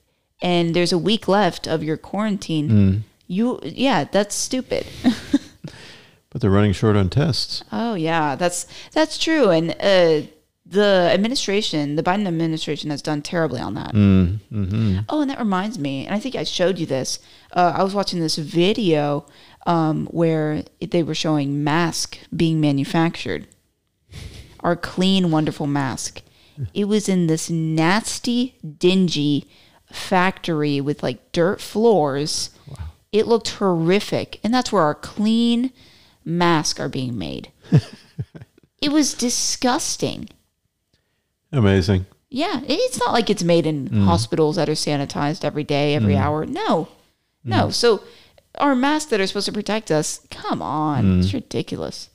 and 0.40 0.75
there's 0.75 0.92
a 0.92 0.99
week 0.99 1.28
left 1.28 1.66
of 1.66 1.83
your 1.83 1.97
quarantine, 1.97 3.04
you 3.26 3.61
yeah, 3.62 4.04
that's 4.04 4.35
stupid. 4.35 4.87
but 6.30 6.40
they're 6.40 6.50
running 6.50 6.73
short 6.73 6.97
on 6.97 7.11
tests. 7.11 7.62
Oh 7.71 7.95
yeah, 7.95 8.35
that's 8.37 8.66
that's 8.92 9.18
true. 9.18 9.50
And 9.50 9.73
uh, 9.80 10.26
the 10.64 11.11
administration, 11.12 11.97
the 11.97 12.02
Biden 12.02 12.26
administration, 12.26 12.90
has 12.90 13.02
done 13.02 13.23
terribly 13.23 13.61
on 13.61 13.75
that. 13.75 13.95
Mm-hmm. 13.95 15.00
Oh, 15.09 15.21
and 15.21 15.30
that 15.30 15.38
reminds 15.38 15.78
me, 15.78 16.07
and 16.07 16.14
I 16.14 16.21
think 16.21 16.35
I 16.35 16.45
showed 16.45 16.78
you 16.78 16.87
this. 16.87 17.18
Uh, 17.52 17.75
I 17.76 17.83
was 17.83 17.95
watching 17.95 18.21
this 18.21 18.37
video 18.37 19.26
um, 19.66 20.07
where 20.07 20.64
they 20.80 21.02
were 21.02 21.14
showing 21.14 21.64
mask 21.64 22.18
being 22.35 22.61
manufactured. 22.61 23.47
Our 24.61 24.76
clean, 24.76 25.30
wonderful 25.30 25.66
mask. 25.66 26.23
It 26.75 26.87
was 26.87 27.09
in 27.09 27.28
this 27.28 27.49
nasty, 27.49 28.57
dingy 28.78 29.47
factory 29.92 30.80
with 30.80 31.02
like 31.02 31.33
dirt 31.33 31.61
floors. 31.61 32.50
It 33.11 33.26
looked 33.26 33.49
horrific, 33.49 34.38
and 34.45 34.52
that's 34.52 34.71
where 34.71 34.83
our 34.83 34.95
clean 34.95 35.73
masks 36.25 36.78
are 36.78 36.90
being 36.90 37.16
made. 37.16 37.50
it 38.83 38.92
was 38.92 39.14
disgusting. 39.14 40.28
Amazing. 41.50 42.07
Yeah, 42.28 42.61
it's 42.66 42.99
not 42.99 43.12
like 43.12 43.30
it's 43.30 43.42
made 43.42 43.66
in 43.66 43.87
hospitals 44.02 44.57
that 44.57 44.68
are 44.68 44.73
sanitized 44.73 45.45
every 45.45 45.64
day, 45.64 45.95
every 45.95 46.14
hour. 46.16 46.45
No, 46.45 46.88
no. 47.42 47.71
So 47.71 48.02
our 48.59 48.75
masks 48.75 49.11
that 49.11 49.21
are 49.21 49.26
supposed 49.26 49.47
to 49.47 49.52
protect 49.52 49.90
us, 49.90 50.21
come 50.30 50.61
on, 50.61 51.21
it's 51.21 51.33
ridiculous. 51.33 52.11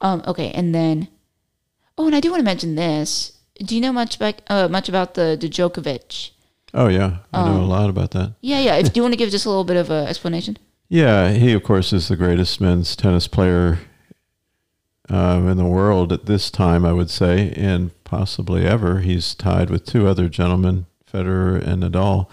Um, 0.00 0.22
okay, 0.26 0.50
and 0.50 0.74
then, 0.74 1.06
oh, 1.96 2.06
and 2.06 2.16
I 2.16 2.20
do 2.20 2.30
want 2.30 2.40
to 2.40 2.44
mention 2.44 2.74
this. 2.74 3.38
Do 3.58 3.76
you 3.76 3.80
know 3.80 3.92
much 3.92 4.16
about 4.16 4.42
uh, 4.48 4.68
much 4.68 4.88
about 4.88 5.14
the 5.14 5.38
Djokovic? 5.40 6.30
Oh 6.72 6.88
yeah, 6.88 7.18
I 7.32 7.46
know 7.46 7.60
a 7.60 7.64
lot 7.64 7.90
about 7.90 8.12
that. 8.12 8.34
Yeah, 8.40 8.60
yeah. 8.60 8.76
If, 8.76 8.92
do 8.92 8.98
you 8.98 9.02
want 9.02 9.12
to 9.12 9.18
give 9.18 9.30
just 9.30 9.46
a 9.46 9.48
little 9.48 9.64
bit 9.64 9.76
of 9.76 9.90
an 9.90 10.06
explanation? 10.06 10.56
Yeah, 10.88 11.32
he 11.32 11.52
of 11.52 11.62
course 11.62 11.92
is 11.92 12.08
the 12.08 12.16
greatest 12.16 12.60
men's 12.60 12.96
tennis 12.96 13.26
player 13.26 13.78
um, 15.08 15.48
in 15.48 15.56
the 15.56 15.64
world 15.64 16.12
at 16.12 16.26
this 16.26 16.50
time, 16.50 16.84
I 16.84 16.92
would 16.92 17.10
say, 17.10 17.52
and 17.56 17.90
possibly 18.04 18.64
ever. 18.64 19.00
He's 19.00 19.34
tied 19.34 19.70
with 19.70 19.84
two 19.84 20.06
other 20.06 20.28
gentlemen, 20.28 20.86
Federer 21.12 21.60
and 21.60 21.82
Nadal, 21.82 22.28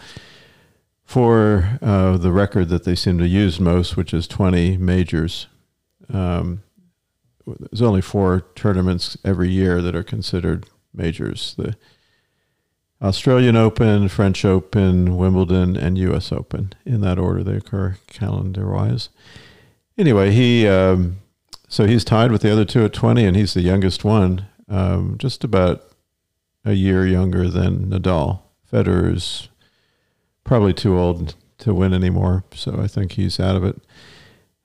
for 1.03 1.79
uh, 1.81 2.17
the 2.17 2.31
record 2.31 2.69
that 2.69 2.83
they 2.83 2.95
seem 2.95 3.17
to 3.17 3.27
use 3.27 3.59
most, 3.59 3.97
which 3.97 4.13
is 4.13 4.27
20 4.27 4.77
majors. 4.77 5.47
Um, 6.13 6.63
there's 7.45 7.81
only 7.81 8.01
four 8.01 8.41
tournaments 8.55 9.17
every 9.23 9.49
year 9.49 9.81
that 9.81 9.95
are 9.95 10.03
considered 10.03 10.67
majors: 10.93 11.55
the 11.57 11.75
Australian 13.01 13.55
Open, 13.55 14.07
French 14.09 14.43
Open, 14.43 15.17
Wimbledon, 15.17 15.77
and 15.77 15.97
U.S. 15.99 16.31
Open. 16.31 16.73
In 16.85 17.01
that 17.01 17.19
order, 17.19 17.43
they 17.43 17.57
occur 17.57 17.97
calendar-wise. 18.07 19.09
Anyway, 19.97 20.31
he 20.31 20.67
um, 20.67 21.17
so 21.67 21.85
he's 21.85 22.03
tied 22.03 22.31
with 22.31 22.41
the 22.41 22.51
other 22.51 22.65
two 22.65 22.85
at 22.85 22.93
20, 22.93 23.25
and 23.25 23.35
he's 23.35 23.53
the 23.53 23.61
youngest 23.61 24.03
one, 24.03 24.47
um, 24.69 25.15
just 25.17 25.43
about 25.43 25.83
a 26.63 26.73
year 26.73 27.05
younger 27.05 27.49
than 27.49 27.87
Nadal. 27.87 28.41
Federer's 28.71 29.49
probably 30.43 30.73
too 30.73 30.97
old 30.97 31.35
to 31.59 31.73
win 31.73 31.93
anymore, 31.93 32.45
so 32.53 32.79
I 32.79 32.87
think 32.87 33.13
he's 33.13 33.39
out 33.39 33.55
of 33.55 33.63
it. 33.63 33.81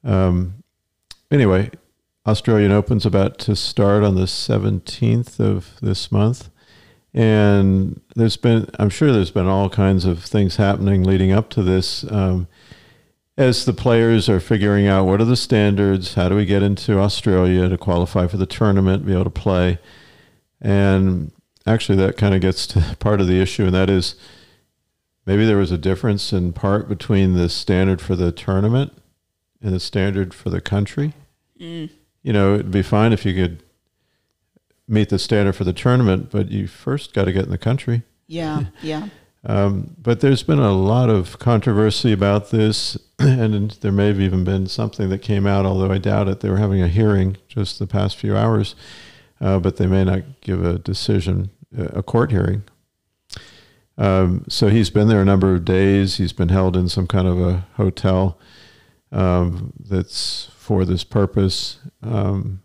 Um, 0.04 0.62
anyway, 1.30 1.70
Australian 2.26 2.70
Open's 2.70 3.06
about 3.06 3.38
to 3.40 3.56
start 3.56 4.04
on 4.04 4.14
the 4.14 4.22
17th 4.22 5.40
of 5.40 5.74
this 5.80 6.12
month. 6.12 6.50
And 7.14 8.00
there's 8.16 8.36
been, 8.36 8.68
I'm 8.78 8.88
sure 8.88 9.12
there's 9.12 9.30
been 9.30 9.46
all 9.46 9.68
kinds 9.68 10.04
of 10.04 10.24
things 10.24 10.56
happening 10.56 11.04
leading 11.04 11.30
up 11.30 11.50
to 11.50 11.62
this. 11.62 12.10
Um, 12.10 12.48
as 13.36 13.64
the 13.64 13.72
players 13.72 14.28
are 14.28 14.40
figuring 14.40 14.86
out 14.86 15.06
what 15.06 15.20
are 15.20 15.26
the 15.26 15.36
standards, 15.36 16.14
how 16.14 16.28
do 16.28 16.36
we 16.36 16.44
get 16.44 16.62
into 16.62 16.98
Australia 16.98 17.68
to 17.68 17.78
qualify 17.78 18.26
for 18.26 18.36
the 18.36 18.46
tournament, 18.46 19.06
be 19.06 19.12
able 19.12 19.24
to 19.24 19.30
play. 19.30 19.78
And 20.60 21.32
actually, 21.66 21.96
that 21.98 22.16
kind 22.16 22.34
of 22.34 22.40
gets 22.40 22.66
to 22.68 22.96
part 23.00 23.20
of 23.20 23.26
the 23.26 23.40
issue, 23.40 23.64
and 23.66 23.74
that 23.74 23.90
is 23.90 24.14
maybe 25.26 25.44
there 25.44 25.56
was 25.56 25.72
a 25.72 25.78
difference 25.78 26.32
in 26.32 26.52
part 26.52 26.88
between 26.88 27.34
the 27.34 27.48
standard 27.48 28.00
for 28.00 28.16
the 28.16 28.32
tournament 28.32 28.92
and 29.62 29.72
the 29.72 29.80
standard 29.80 30.34
for 30.34 30.50
the 30.50 30.60
country. 30.60 31.14
You 32.22 32.32
know, 32.32 32.54
it'd 32.54 32.70
be 32.70 32.82
fine 32.82 33.12
if 33.12 33.24
you 33.24 33.34
could 33.34 33.61
meet 34.92 35.08
the 35.08 35.18
standard 35.18 35.54
for 35.54 35.64
the 35.64 35.72
tournament, 35.72 36.30
but 36.30 36.50
you 36.50 36.66
first 36.66 37.14
got 37.14 37.24
to 37.24 37.32
get 37.32 37.44
in 37.44 37.50
the 37.50 37.58
country. 37.58 38.02
Yeah, 38.26 38.66
yeah. 38.82 39.08
Um, 39.44 39.96
but 40.00 40.20
there's 40.20 40.44
been 40.44 40.60
a 40.60 40.72
lot 40.72 41.10
of 41.10 41.38
controversy 41.38 42.12
about 42.12 42.50
this, 42.50 42.96
and 43.18 43.72
there 43.80 43.90
may 43.90 44.06
have 44.08 44.20
even 44.20 44.44
been 44.44 44.66
something 44.66 45.08
that 45.08 45.18
came 45.18 45.46
out, 45.46 45.66
although 45.66 45.90
I 45.90 45.98
doubt 45.98 46.28
it. 46.28 46.40
They 46.40 46.50
were 46.50 46.58
having 46.58 46.82
a 46.82 46.88
hearing 46.88 47.38
just 47.48 47.78
the 47.78 47.86
past 47.86 48.16
few 48.16 48.36
hours, 48.36 48.76
uh, 49.40 49.58
but 49.58 49.78
they 49.78 49.86
may 49.86 50.04
not 50.04 50.22
give 50.42 50.64
a 50.64 50.78
decision, 50.78 51.50
a 51.76 52.02
court 52.02 52.30
hearing. 52.30 52.62
Um, 53.98 54.44
so 54.48 54.68
he's 54.68 54.90
been 54.90 55.08
there 55.08 55.20
a 55.20 55.24
number 55.24 55.54
of 55.54 55.64
days. 55.64 56.16
He's 56.16 56.32
been 56.32 56.48
held 56.48 56.76
in 56.76 56.88
some 56.88 57.06
kind 57.06 57.26
of 57.26 57.40
a 57.40 57.66
hotel 57.74 58.38
um, 59.10 59.72
that's 59.78 60.50
for 60.56 60.84
this 60.84 61.04
purpose. 61.04 61.78
Um, 62.02 62.61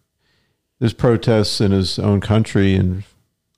there's 0.80 0.94
protests 0.94 1.60
in 1.62 1.72
his 1.72 2.00
own 2.00 2.22
country 2.22 2.76
and 2.76 3.04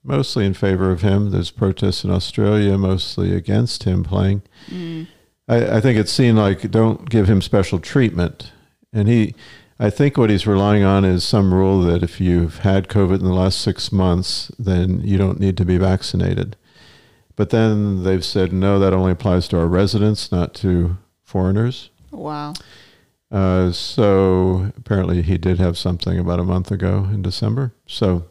mostly 0.04 0.46
in 0.46 0.54
favor 0.54 0.92
of 0.92 1.02
him. 1.02 1.32
There's 1.32 1.52
protests 1.52 2.04
in 2.04 2.12
Australia 2.12 2.78
mostly 2.78 3.36
against 3.36 3.84
him 3.84 4.04
playing. 4.04 4.42
Mm. 4.68 5.08
I, 5.48 5.78
I 5.78 5.82
think 5.82 5.98
it's 5.98 6.12
seen 6.12 6.36
like 6.36 6.72
don't 6.72 7.10
give 7.10 7.28
him 7.30 7.42
special 7.42 7.80
treatment. 7.80 8.52
And 8.94 9.08
he, 9.08 9.36
I 9.80 9.90
think 9.90 10.18
what 10.18 10.30
he's 10.30 10.48
relying 10.48 10.84
on 10.84 11.06
is 11.06 11.24
some 11.24 11.54
rule 11.54 11.82
that 11.82 12.04
if 12.04 12.20
you've 12.20 12.60
had 12.60 12.88
COVID 12.88 13.20
in 13.20 13.26
the 13.26 13.34
last 13.34 13.62
six 13.62 13.92
months, 13.92 14.52
then 14.58 15.02
you 15.02 15.18
don't 15.18 15.40
need 15.40 15.58
to 15.58 15.66
be 15.66 15.78
vaccinated. 15.78 16.56
But 17.36 17.52
then 17.52 18.04
they've 18.04 18.26
said, 18.26 18.52
no, 18.52 18.80
that 18.80 18.94
only 18.94 19.12
applies 19.14 19.48
to 19.50 19.60
our 19.60 19.68
residents, 19.68 20.32
not 20.32 20.54
to 20.56 20.98
foreigners. 21.24 21.90
Wow. 22.12 22.54
Uh, 23.32 23.72
so 23.72 24.72
apparently 24.76 25.22
he 25.22 25.38
did 25.38 25.60
have 25.60 25.78
something 25.78 26.18
about 26.18 26.40
a 26.40 26.44
month 26.44 26.72
ago 26.72 27.08
in 27.12 27.22
December. 27.22 27.74
So 27.86 28.26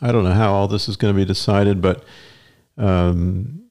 I 0.00 0.12
don't 0.12 0.24
know 0.24 0.32
how 0.32 0.52
all 0.52 0.68
this 0.68 0.88
is 0.88 0.96
going 0.96 1.14
to 1.14 1.20
be 1.20 1.26
decided, 1.26 1.80
but 1.82 2.04
um, 2.78 3.64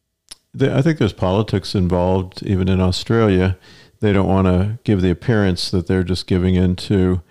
the, 0.53 0.75
I 0.75 0.81
think 0.81 0.99
there's 0.99 1.13
politics 1.13 1.73
involved, 1.73 2.43
even 2.43 2.67
in 2.67 2.79
Australia. 2.79 3.57
They 3.99 4.13
don't 4.13 4.27
want 4.27 4.47
to 4.47 4.79
give 4.83 5.01
the 5.01 5.11
appearance 5.11 5.71
that 5.71 5.87
they're 5.87 6.03
just 6.03 6.27
giving 6.27 6.55
in 6.55 6.75
to 6.77 7.21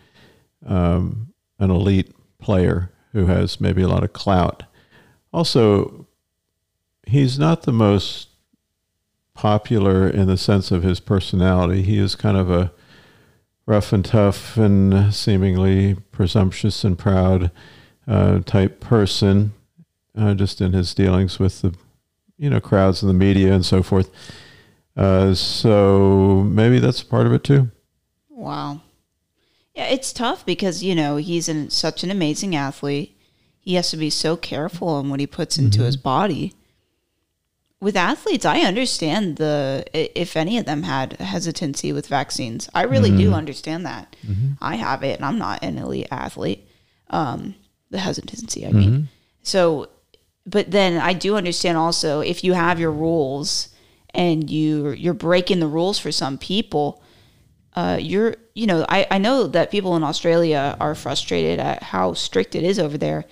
um, 0.66 1.32
an 1.59 1.70
elite 1.70 2.12
player 2.38 2.92
who 3.12 3.26
has 3.26 3.61
maybe 3.61 3.82
a 3.82 3.88
lot 3.88 4.04
of 4.04 4.12
clout. 4.12 4.64
Also, 5.32 6.06
he's 7.06 7.38
not 7.38 7.62
the 7.62 7.73
most 7.73 8.28
popular 9.35 10.09
in 10.09 10.26
the 10.26 10.37
sense 10.37 10.70
of 10.70 10.82
his 10.82 11.00
personality. 11.00 11.82
He 11.82 11.99
is 11.99 12.14
kind 12.14 12.37
of 12.37 12.50
a 12.50 12.73
rough 13.71 13.93
and 13.93 14.05
tough 14.05 14.57
and 14.57 15.15
seemingly 15.15 15.95
presumptuous 16.11 16.83
and 16.83 16.99
proud 16.99 17.53
uh, 18.09 18.41
type 18.41 18.81
person, 18.81 19.53
uh, 20.19 20.35
just 20.35 20.61
in 20.61 20.73
his 20.73 20.93
dealings 20.93 21.39
with 21.39 21.62
the 21.62 21.73
you 22.37 22.50
know 22.50 22.61
crowds 22.61 23.00
and 23.00 23.09
the 23.09 23.15
media 23.15 23.53
and 23.53 23.65
so 23.65 23.81
forth. 23.81 24.11
Uh, 24.97 25.33
so 25.35 26.43
maybe 26.50 26.81
that's 26.81 27.05
part 27.05 27.29
of 27.29 27.33
it 27.33 27.45
too. 27.45 27.71
Wow. 28.29 28.81
Yeah, 29.75 29.85
it's 29.85 30.12
tough 30.12 30.45
because, 30.45 30.83
you 30.83 30.97
know, 30.97 31.17
he's 31.17 31.49
an, 31.49 31.71
such 31.71 32.03
an 32.03 32.11
amazing 32.11 32.57
athlete. 32.57 33.17
He 33.61 33.75
has 33.75 33.91
to 33.91 33.97
be 33.97 34.11
so 34.11 34.37
careful 34.37 34.99
in 34.99 35.11
what 35.11 35.21
he 35.21 35.29
puts 35.29 35.59
into 35.59 35.83
his 35.83 35.97
body. 35.97 36.55
With 37.81 37.97
athletes, 37.97 38.45
I 38.45 38.61
understand 38.61 39.37
the 39.37 39.85
if 39.95 40.37
any 40.37 40.59
of 40.59 40.67
them 40.67 40.83
had 40.83 41.15
hesitancy 41.15 41.93
with 41.95 42.09
vaccines. 42.09 42.69
I 42.75 42.83
really 42.83 43.11
do 43.17 43.33
understand 43.33 43.87
that. 43.87 44.17
I 44.61 44.77
have 44.77 45.03
it 45.03 45.17
and 45.17 45.25
I'm 45.25 45.39
not 45.39 45.63
an 45.65 45.79
elite 45.79 46.09
athlete. 46.11 46.69
Um, 47.09 47.55
the 47.91 47.99
hesitancy, 47.99 48.67
I 48.67 48.73
mean. 48.73 49.09
So 49.43 49.89
but 50.47 50.71
then 50.71 51.01
I 51.01 51.13
do 51.15 51.37
understand 51.37 51.79
also 51.79 52.21
if 52.21 52.45
you 52.45 52.53
have 52.53 52.79
your 52.81 52.93
rules 52.93 53.69
and 54.13 54.51
you 54.51 54.91
you're 54.91 55.15
breaking 55.15 55.61
the 55.61 55.67
rules 55.67 55.99
for 55.99 56.13
some 56.13 56.37
people, 56.37 57.03
uh, 57.75 57.99
you're 58.01 58.37
you 58.55 58.67
know 58.67 58.85
I, 58.91 59.07
I 59.11 59.19
know 59.19 59.47
that 59.47 59.71
people 59.71 59.97
in 59.97 60.05
Australia 60.05 60.77
are 60.81 60.95
frustrated 60.95 61.59
at 61.59 61.83
how 61.83 62.13
strict 62.13 62.55
it 62.55 62.63
is 62.63 62.79
over 62.79 62.99
there. 62.99 63.25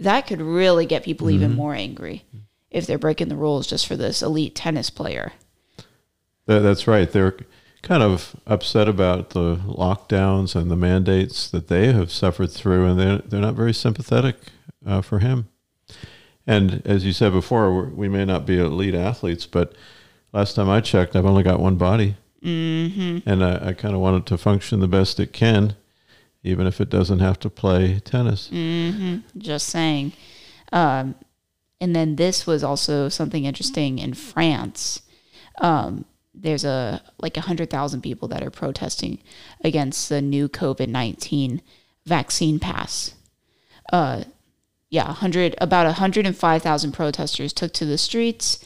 That 0.00 0.26
could 0.26 0.40
really 0.40 0.86
get 0.86 1.04
people 1.04 1.30
even 1.30 1.54
more 1.54 1.74
angry 1.74 2.24
if 2.74 2.86
they're 2.86 2.98
breaking 2.98 3.28
the 3.28 3.36
rules 3.36 3.68
just 3.68 3.86
for 3.86 3.96
this 3.96 4.20
elite 4.20 4.54
tennis 4.54 4.90
player. 4.90 5.32
That's 6.46 6.86
right. 6.86 7.10
They're 7.10 7.36
kind 7.82 8.02
of 8.02 8.34
upset 8.46 8.88
about 8.88 9.30
the 9.30 9.56
lockdowns 9.56 10.56
and 10.56 10.70
the 10.70 10.76
mandates 10.76 11.48
that 11.50 11.68
they 11.68 11.92
have 11.92 12.10
suffered 12.10 12.50
through, 12.50 12.86
and 12.86 12.98
they're, 12.98 13.18
they're 13.18 13.40
not 13.40 13.54
very 13.54 13.72
sympathetic 13.72 14.36
uh, 14.84 15.00
for 15.00 15.20
him. 15.20 15.48
And 16.46 16.82
as 16.84 17.04
you 17.04 17.12
said 17.12 17.32
before, 17.32 17.84
we 17.84 18.08
may 18.08 18.24
not 18.24 18.44
be 18.44 18.58
elite 18.58 18.94
athletes, 18.94 19.46
but 19.46 19.74
last 20.32 20.54
time 20.56 20.68
I 20.68 20.80
checked, 20.80 21.14
I've 21.14 21.24
only 21.24 21.44
got 21.44 21.60
one 21.60 21.76
body. 21.76 22.16
Mm-hmm. 22.42 23.26
And 23.28 23.44
I, 23.44 23.68
I 23.68 23.72
kind 23.72 23.94
of 23.94 24.00
want 24.00 24.16
it 24.16 24.26
to 24.26 24.36
function 24.36 24.80
the 24.80 24.88
best 24.88 25.20
it 25.20 25.32
can, 25.32 25.76
even 26.42 26.66
if 26.66 26.80
it 26.80 26.90
doesn't 26.90 27.20
have 27.20 27.38
to 27.38 27.48
play 27.48 28.00
tennis. 28.00 28.50
Just 29.38 29.68
saying. 29.68 30.12
Um, 30.72 31.14
and 31.84 31.94
then 31.94 32.16
this 32.16 32.46
was 32.46 32.64
also 32.64 33.10
something 33.10 33.44
interesting 33.44 33.98
in 33.98 34.14
France. 34.14 35.02
Um, 35.60 36.06
there's 36.34 36.64
a 36.64 37.02
like 37.18 37.36
a 37.36 37.42
hundred 37.42 37.68
thousand 37.68 38.00
people 38.00 38.26
that 38.28 38.42
are 38.42 38.50
protesting 38.50 39.18
against 39.62 40.08
the 40.08 40.22
new 40.22 40.48
COVID 40.48 40.88
nineteen 40.88 41.60
vaccine 42.06 42.58
pass. 42.58 43.14
Uh, 43.92 44.24
yeah, 44.88 45.12
hundred 45.12 45.54
about 45.58 45.94
hundred 45.96 46.24
and 46.24 46.34
five 46.34 46.62
thousand 46.62 46.92
protesters 46.92 47.52
took 47.52 47.74
to 47.74 47.84
the 47.84 47.98
streets. 47.98 48.64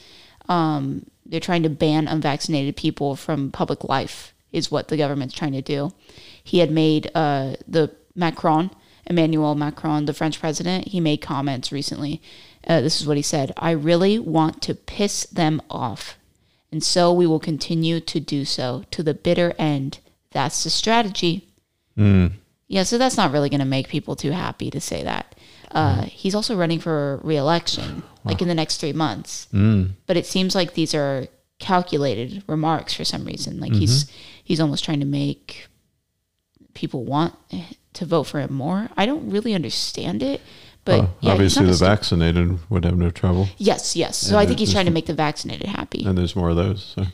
Um, 0.49 1.05
they're 1.27 1.41
trying 1.41 1.65
to 1.65 1.69
ban 1.69 2.07
unvaccinated 2.07 2.77
people 2.77 3.17
from 3.17 3.51
public 3.51 3.83
life, 3.83 4.33
is 4.53 4.71
what 4.71 4.87
the 4.89 4.97
government's 4.97 5.35
trying 5.35 5.53
to 5.55 5.63
do. 5.63 5.93
He 6.45 6.61
had 6.61 6.71
made 6.71 7.11
uh, 7.17 7.57
the 7.67 7.91
Macron, 8.15 8.71
Emmanuel 9.07 9.57
Macron, 9.57 10.05
the 10.05 10.15
French 10.15 10.39
president, 10.39 10.87
he 10.89 11.01
made 11.01 11.19
comments 11.19 11.73
recently. 11.73 12.23
Uh, 12.69 12.81
this 12.83 13.01
is 13.01 13.07
what 13.07 13.17
he 13.17 13.23
said 13.23 13.53
I 13.57 13.71
really 13.71 14.19
want 14.19 14.61
to 14.63 14.75
piss 14.75 15.25
them 15.27 15.61
off. 15.71 16.17
And 16.71 16.85
so 16.85 17.13
we 17.13 17.27
will 17.27 17.41
continue 17.41 17.99
to 18.01 18.21
do 18.21 18.45
so 18.45 18.85
to 18.91 19.03
the 19.03 19.15
bitter 19.15 19.55
end. 19.59 20.01
That's 20.33 20.63
the 20.65 20.71
strategy. 20.71 21.49
Yeah, 22.69 22.83
so 22.83 22.99
that's 22.99 23.17
not 23.17 23.33
really 23.33 23.49
going 23.49 23.61
to 23.61 23.67
make 23.67 23.89
people 23.89 24.15
too 24.15 24.33
happy 24.33 24.71
to 24.71 24.81
say 24.81 25.03
that. 25.03 25.35
Uh, 25.71 26.03
he's 26.03 26.35
also 26.35 26.55
running 26.57 26.79
for 26.81 27.21
reelection, 27.23 28.03
like 28.25 28.43
in 28.43 28.49
the 28.49 28.55
next 28.55 28.77
three 28.79 28.93
months. 28.93 29.49
But 30.07 30.17
it 30.19 30.27
seems 30.27 30.55
like 30.55 30.75
these 30.75 30.95
are 30.95 31.27
calculated 31.59 32.45
remarks 32.47 32.93
for 32.95 33.05
some 33.05 33.25
reason. 33.25 33.59
Like 33.61 33.73
he's 33.81 34.11
he's 34.45 34.61
almost 34.61 34.85
trying 34.85 35.01
to 35.01 35.07
make 35.07 35.67
people 36.75 37.05
want 37.05 37.35
to 37.95 38.05
vote 38.05 38.25
for 38.25 38.41
him 38.41 38.53
more. 38.53 38.89
I 38.97 39.07
don't 39.07 39.31
really 39.31 39.55
understand 39.55 40.23
it, 40.23 40.41
but 40.88 41.00
Uh, 41.00 41.07
yeah, 41.21 41.33
obviously, 41.33 41.66
the 41.66 41.75
vaccinated 41.75 42.59
would 42.71 42.85
have 42.85 42.97
no 42.97 43.11
trouble, 43.11 43.49
Yes, 43.59 43.95
yes. 43.95 44.16
So 44.16 44.30
And 44.30 44.40
I 44.42 44.47
think 44.47 44.59
he's 44.59 44.73
trying 44.73 44.87
to 44.87 44.92
make 44.99 45.07
the 45.07 45.14
vaccinated 45.14 45.68
happy. 45.68 46.04
and 46.07 46.16
there's 46.16 46.35
more 46.35 46.50
of 46.50 46.57
those. 46.57 46.80
So. 46.95 47.04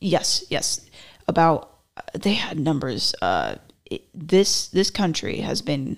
Yes, 0.00 0.44
yes. 0.50 0.80
About 1.28 1.58
uh, 1.96 2.00
they 2.18 2.34
had 2.34 2.58
numbers. 2.58 3.14
Uh, 3.22 3.54
it, 3.90 4.02
this 4.30 4.68
this 4.68 4.90
country 4.90 5.36
has 5.40 5.62
been 5.62 5.96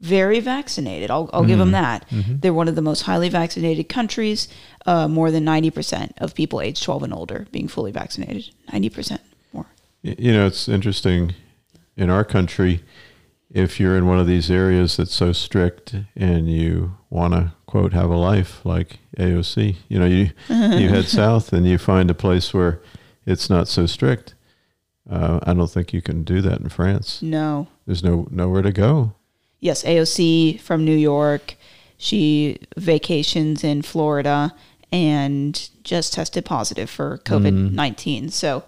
very 0.00 0.40
vaccinated. 0.40 1.10
I'll 1.10 1.28
I'll 1.32 1.44
give 1.44 1.58
them 1.58 1.72
that. 1.72 2.06
They're 2.40 2.54
one 2.62 2.68
of 2.68 2.74
the 2.74 2.82
most 2.82 3.02
highly 3.02 3.28
vaccinated 3.28 3.88
countries. 3.88 4.48
Uh, 4.86 5.06
more 5.08 5.30
than 5.30 5.44
ninety 5.44 5.70
percent 5.70 6.12
of 6.18 6.34
people 6.34 6.60
age 6.60 6.82
twelve 6.82 7.02
and 7.04 7.12
older 7.14 7.46
being 7.52 7.68
fully 7.68 7.92
vaccinated. 7.92 8.50
Ninety 8.72 8.88
percent 8.90 9.20
more. 9.52 9.66
You 10.02 10.32
know, 10.32 10.46
it's 10.46 10.68
interesting 10.68 11.34
in 11.96 12.10
our 12.10 12.24
country. 12.24 12.80
If 13.52 13.78
you're 13.78 13.96
in 13.96 14.06
one 14.06 14.18
of 14.18 14.26
these 14.26 14.50
areas 14.50 14.96
that's 14.96 15.14
so 15.14 15.32
strict 15.32 15.94
and 16.16 16.50
you 16.50 16.96
want 17.10 17.34
to 17.34 17.52
quote 17.66 17.92
have 17.92 18.10
a 18.10 18.16
life 18.16 18.64
like 18.64 18.98
AOC, 19.18 19.76
you 19.88 19.98
know, 19.98 20.06
you 20.06 20.30
you 20.48 20.88
head 20.88 21.06
south 21.06 21.52
and 21.52 21.66
you 21.66 21.78
find 21.78 22.10
a 22.10 22.14
place 22.14 22.54
where 22.54 22.80
it's 23.26 23.50
not 23.50 23.68
so 23.68 23.86
strict. 23.86 24.34
Uh, 25.10 25.40
I 25.42 25.52
don't 25.52 25.70
think 25.70 25.92
you 25.92 26.00
can 26.00 26.22
do 26.22 26.40
that 26.40 26.60
in 26.60 26.68
France. 26.68 27.20
No. 27.22 27.68
There's 27.86 28.02
no 28.02 28.26
nowhere 28.30 28.62
to 28.62 28.72
go. 28.72 29.14
Yes, 29.60 29.84
AOC 29.84 30.60
from 30.60 30.84
New 30.84 30.96
York. 30.96 31.56
She 31.96 32.58
vacations 32.76 33.62
in 33.62 33.82
Florida 33.82 34.54
and 34.90 35.70
just 35.84 36.12
tested 36.12 36.44
positive 36.44 36.90
for 36.90 37.18
COVID 37.18 37.72
19. 37.72 38.30
So, 38.30 38.64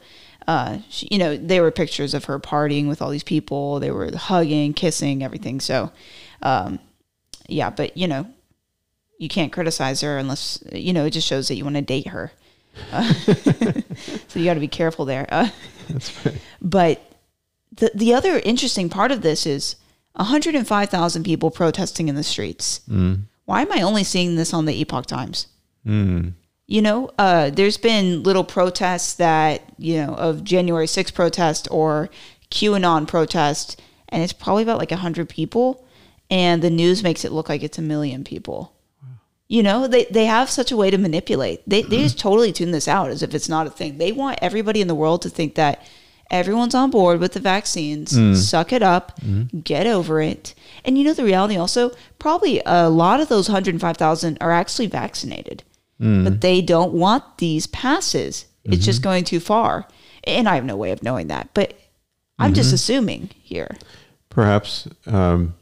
uh, 0.46 0.78
she, 0.88 1.08
you 1.10 1.18
know, 1.18 1.36
there 1.36 1.62
were 1.62 1.70
pictures 1.70 2.14
of 2.14 2.24
her 2.26 2.38
partying 2.38 2.88
with 2.88 3.00
all 3.00 3.10
these 3.10 3.24
people. 3.24 3.80
They 3.80 3.90
were 3.90 4.14
hugging, 4.16 4.74
kissing, 4.74 5.22
everything. 5.22 5.60
So, 5.60 5.90
um, 6.42 6.78
yeah, 7.48 7.70
but, 7.70 7.96
you 7.96 8.06
know, 8.06 8.26
you 9.18 9.28
can't 9.28 9.52
criticize 9.52 10.00
her 10.02 10.18
unless, 10.18 10.62
you 10.72 10.92
know, 10.92 11.06
it 11.06 11.10
just 11.10 11.26
shows 11.26 11.48
that 11.48 11.54
you 11.56 11.64
want 11.64 11.76
to 11.76 11.82
date 11.82 12.08
her. 12.08 12.32
Uh, 12.92 13.12
so 14.28 14.38
you 14.38 14.44
got 14.44 14.54
to 14.54 14.60
be 14.60 14.68
careful 14.68 15.04
there. 15.04 15.26
Uh, 15.30 15.48
but 16.60 17.00
the 17.72 17.90
the 17.94 18.14
other 18.14 18.40
interesting 18.44 18.88
part 18.88 19.12
of 19.12 19.22
this 19.22 19.46
is 19.46 19.76
105,000 20.14 21.24
people 21.24 21.50
protesting 21.50 22.08
in 22.08 22.14
the 22.14 22.22
streets. 22.22 22.80
Why 23.44 23.62
am 23.62 23.72
I 23.72 23.82
only 23.82 24.04
seeing 24.04 24.36
this 24.36 24.54
on 24.54 24.64
the 24.64 24.80
Epoch 24.80 25.06
Times? 25.06 25.46
You 26.66 26.80
know, 26.80 27.10
uh, 27.18 27.50
there's 27.50 27.76
been 27.76 28.22
little 28.22 28.44
protests 28.44 29.14
that 29.14 29.62
you 29.78 29.96
know 29.96 30.14
of 30.14 30.44
January 30.44 30.86
6th 30.86 31.14
protest 31.14 31.68
or 31.70 32.08
QAnon 32.50 33.06
protest, 33.06 33.80
and 34.08 34.22
it's 34.22 34.32
probably 34.32 34.62
about 34.62 34.78
like 34.78 34.90
100 34.90 35.28
people, 35.28 35.84
and 36.30 36.62
the 36.62 36.70
news 36.70 37.02
makes 37.02 37.24
it 37.24 37.32
look 37.32 37.48
like 37.48 37.62
it's 37.62 37.78
a 37.78 37.82
million 37.82 38.24
people. 38.24 38.72
You 39.46 39.62
know, 39.62 39.86
they, 39.86 40.06
they 40.06 40.24
have 40.24 40.48
such 40.48 40.72
a 40.72 40.76
way 40.76 40.90
to 40.90 40.96
manipulate. 40.96 41.68
They, 41.68 41.82
they 41.82 41.98
just 41.98 42.18
totally 42.26 42.50
tune 42.50 42.70
this 42.70 42.88
out 42.88 43.10
as 43.10 43.22
if 43.22 43.34
it's 43.34 43.48
not 43.48 43.66
a 43.66 43.70
thing. 43.70 43.98
They 43.98 44.10
want 44.10 44.38
everybody 44.40 44.80
in 44.80 44.88
the 44.88 44.94
world 44.94 45.20
to 45.22 45.28
think 45.28 45.54
that 45.56 45.84
everyone's 46.30 46.74
on 46.74 46.90
board 46.90 47.20
with 47.20 47.34
the 47.34 47.40
vaccines. 47.40 48.16
Suck 48.34 48.72
it 48.72 48.82
up, 48.82 49.20
get 49.62 49.86
over 49.86 50.22
it. 50.22 50.54
And 50.84 50.96
you 50.96 51.04
know, 51.04 51.12
the 51.12 51.24
reality 51.24 51.56
also, 51.56 51.90
probably 52.18 52.62
a 52.64 52.88
lot 52.88 53.20
of 53.20 53.28
those 53.28 53.48
105,000 53.48 54.38
are 54.40 54.50
actually 54.50 54.86
vaccinated, 54.86 55.62
Mm-hmm. 56.00 56.24
but 56.24 56.40
they 56.40 56.60
don't 56.60 56.92
want 56.92 57.38
these 57.38 57.68
passes. 57.68 58.46
It's 58.64 58.84
just 58.84 59.00
mm-hmm. 59.00 59.10
going 59.10 59.24
too 59.24 59.40
far. 59.40 59.86
And 60.24 60.48
I 60.48 60.56
have 60.56 60.64
no 60.64 60.76
way 60.76 60.90
of 60.90 61.02
knowing 61.02 61.28
that, 61.28 61.50
but 61.54 61.78
I'm 62.38 62.54
just 62.54 62.68
mm-hmm. 62.68 62.74
assuming 62.74 63.30
here. 63.42 63.76
Perhaps, 64.28 64.88
um, 65.06 65.54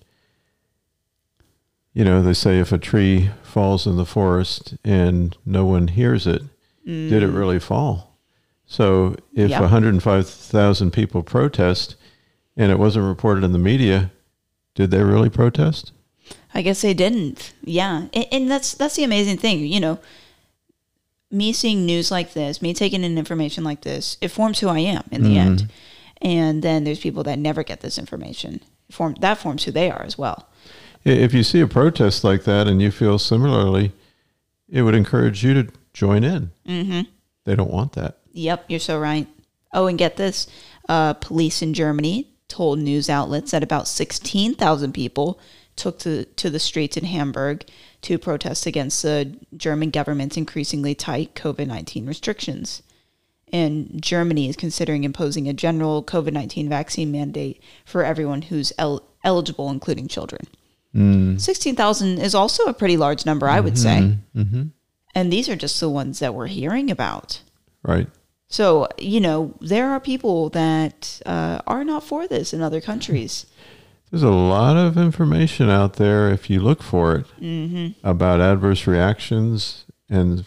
you 1.92 2.04
know, 2.04 2.22
they 2.22 2.32
say 2.32 2.58
if 2.58 2.72
a 2.72 2.78
tree 2.78 3.30
falls 3.42 3.86
in 3.86 3.96
the 3.96 4.06
forest 4.06 4.74
and 4.84 5.36
no 5.44 5.66
one 5.66 5.88
hears 5.88 6.26
it, 6.26 6.42
did 6.84 7.22
it 7.22 7.30
mm. 7.30 7.36
really 7.36 7.58
fall? 7.58 8.16
So 8.64 9.16
if 9.34 9.50
Yep. 9.50 9.60
105,000 9.60 10.92
people 10.92 11.22
protest 11.22 11.96
and 12.56 12.72
it 12.72 12.78
wasn't 12.78 13.04
reported 13.04 13.44
in 13.44 13.52
the 13.52 13.58
media, 13.58 14.10
did 14.74 14.90
they 14.90 15.02
really 15.02 15.28
protest? 15.28 15.92
I 16.54 16.62
guess 16.62 16.82
they 16.82 16.94
didn't. 16.94 17.52
Yeah, 17.62 18.06
and, 18.12 18.26
and 18.32 18.50
that's 18.50 18.74
that's 18.74 18.96
the 18.96 19.04
amazing 19.04 19.38
thing. 19.38 19.60
You 19.60 19.80
know, 19.80 19.98
me 21.32 21.52
seeing 21.52 21.86
news 21.86 22.10
like 22.10 22.34
this, 22.34 22.60
me 22.60 22.74
taking 22.74 23.02
in 23.02 23.18
information 23.18 23.64
like 23.64 23.80
this, 23.80 24.18
it 24.20 24.28
forms 24.28 24.60
who 24.60 24.68
I 24.68 24.80
am 24.80 25.04
in 25.10 25.22
the 25.22 25.38
end. 25.38 25.70
And 26.20 26.62
then 26.62 26.84
there's 26.84 27.00
people 27.00 27.24
that 27.24 27.38
never 27.38 27.64
get 27.64 27.80
this 27.80 27.98
information. 27.98 28.60
Form 28.90 29.16
that 29.20 29.38
forms 29.38 29.64
who 29.64 29.72
they 29.72 29.90
are 29.90 30.02
as 30.02 30.16
well. 30.16 30.48
If 31.04 31.34
you 31.34 31.42
see 31.42 31.60
a 31.60 31.66
protest 31.66 32.22
like 32.22 32.44
that 32.44 32.68
and 32.68 32.80
you 32.80 32.90
feel 32.90 33.18
similarly, 33.18 33.92
it 34.68 34.82
would 34.82 34.94
encourage 34.94 35.42
you 35.42 35.54
to 35.54 35.72
join 35.92 36.22
in. 36.22 36.52
Mm-hmm. 36.68 37.00
They 37.44 37.56
don't 37.56 37.72
want 37.72 37.94
that. 37.94 38.18
Yep, 38.32 38.66
you're 38.68 38.78
so 38.78 39.00
right. 39.00 39.26
Oh, 39.72 39.86
and 39.86 39.98
get 39.98 40.16
this: 40.16 40.46
uh, 40.88 41.14
police 41.14 41.62
in 41.62 41.74
Germany 41.74 42.28
told 42.48 42.78
news 42.78 43.08
outlets 43.08 43.50
that 43.50 43.62
about 43.62 43.88
16,000 43.88 44.92
people 44.92 45.40
took 45.74 45.98
to 46.00 46.24
to 46.24 46.50
the 46.50 46.58
streets 46.58 46.96
in 46.96 47.04
Hamburg 47.04 47.64
to 48.02 48.18
protest 48.18 48.66
against 48.66 49.02
the 49.02 49.36
German 49.56 49.90
government's 49.90 50.36
increasingly 50.36 50.94
tight 50.94 51.34
COVID 51.34 51.66
19 51.66 52.06
restrictions. 52.06 52.82
And 53.52 54.02
Germany 54.02 54.48
is 54.48 54.56
considering 54.56 55.04
imposing 55.04 55.48
a 55.48 55.52
general 55.52 56.02
COVID 56.02 56.32
19 56.32 56.68
vaccine 56.68 57.12
mandate 57.12 57.62
for 57.84 58.04
everyone 58.04 58.42
who's 58.42 58.72
el- 58.78 59.02
eligible, 59.24 59.70
including 59.70 60.08
children. 60.08 60.42
Mm. 60.94 61.40
16,000 61.40 62.18
is 62.18 62.34
also 62.34 62.64
a 62.64 62.74
pretty 62.74 62.96
large 62.96 63.24
number, 63.24 63.48
I 63.48 63.60
would 63.60 63.78
say. 63.78 64.00
Mm-hmm. 64.00 64.40
Mm-hmm. 64.40 64.62
And 65.14 65.32
these 65.32 65.48
are 65.48 65.56
just 65.56 65.80
the 65.80 65.88
ones 65.88 66.18
that 66.18 66.34
we're 66.34 66.48
hearing 66.48 66.90
about. 66.90 67.40
Right. 67.82 68.08
So, 68.48 68.88
you 68.98 69.20
know, 69.20 69.54
there 69.60 69.90
are 69.90 70.00
people 70.00 70.50
that 70.50 71.22
uh, 71.24 71.60
are 71.66 71.84
not 71.84 72.04
for 72.04 72.28
this 72.28 72.52
in 72.52 72.60
other 72.60 72.80
countries. 72.80 73.46
There's 74.12 74.22
a 74.22 74.30
lot 74.30 74.76
of 74.76 74.98
information 74.98 75.70
out 75.70 75.94
there 75.94 76.28
if 76.28 76.50
you 76.50 76.60
look 76.60 76.82
for 76.82 77.16
it 77.16 77.26
mm-hmm. 77.40 78.06
about 78.06 78.42
adverse 78.42 78.86
reactions. 78.86 79.86
And 80.06 80.44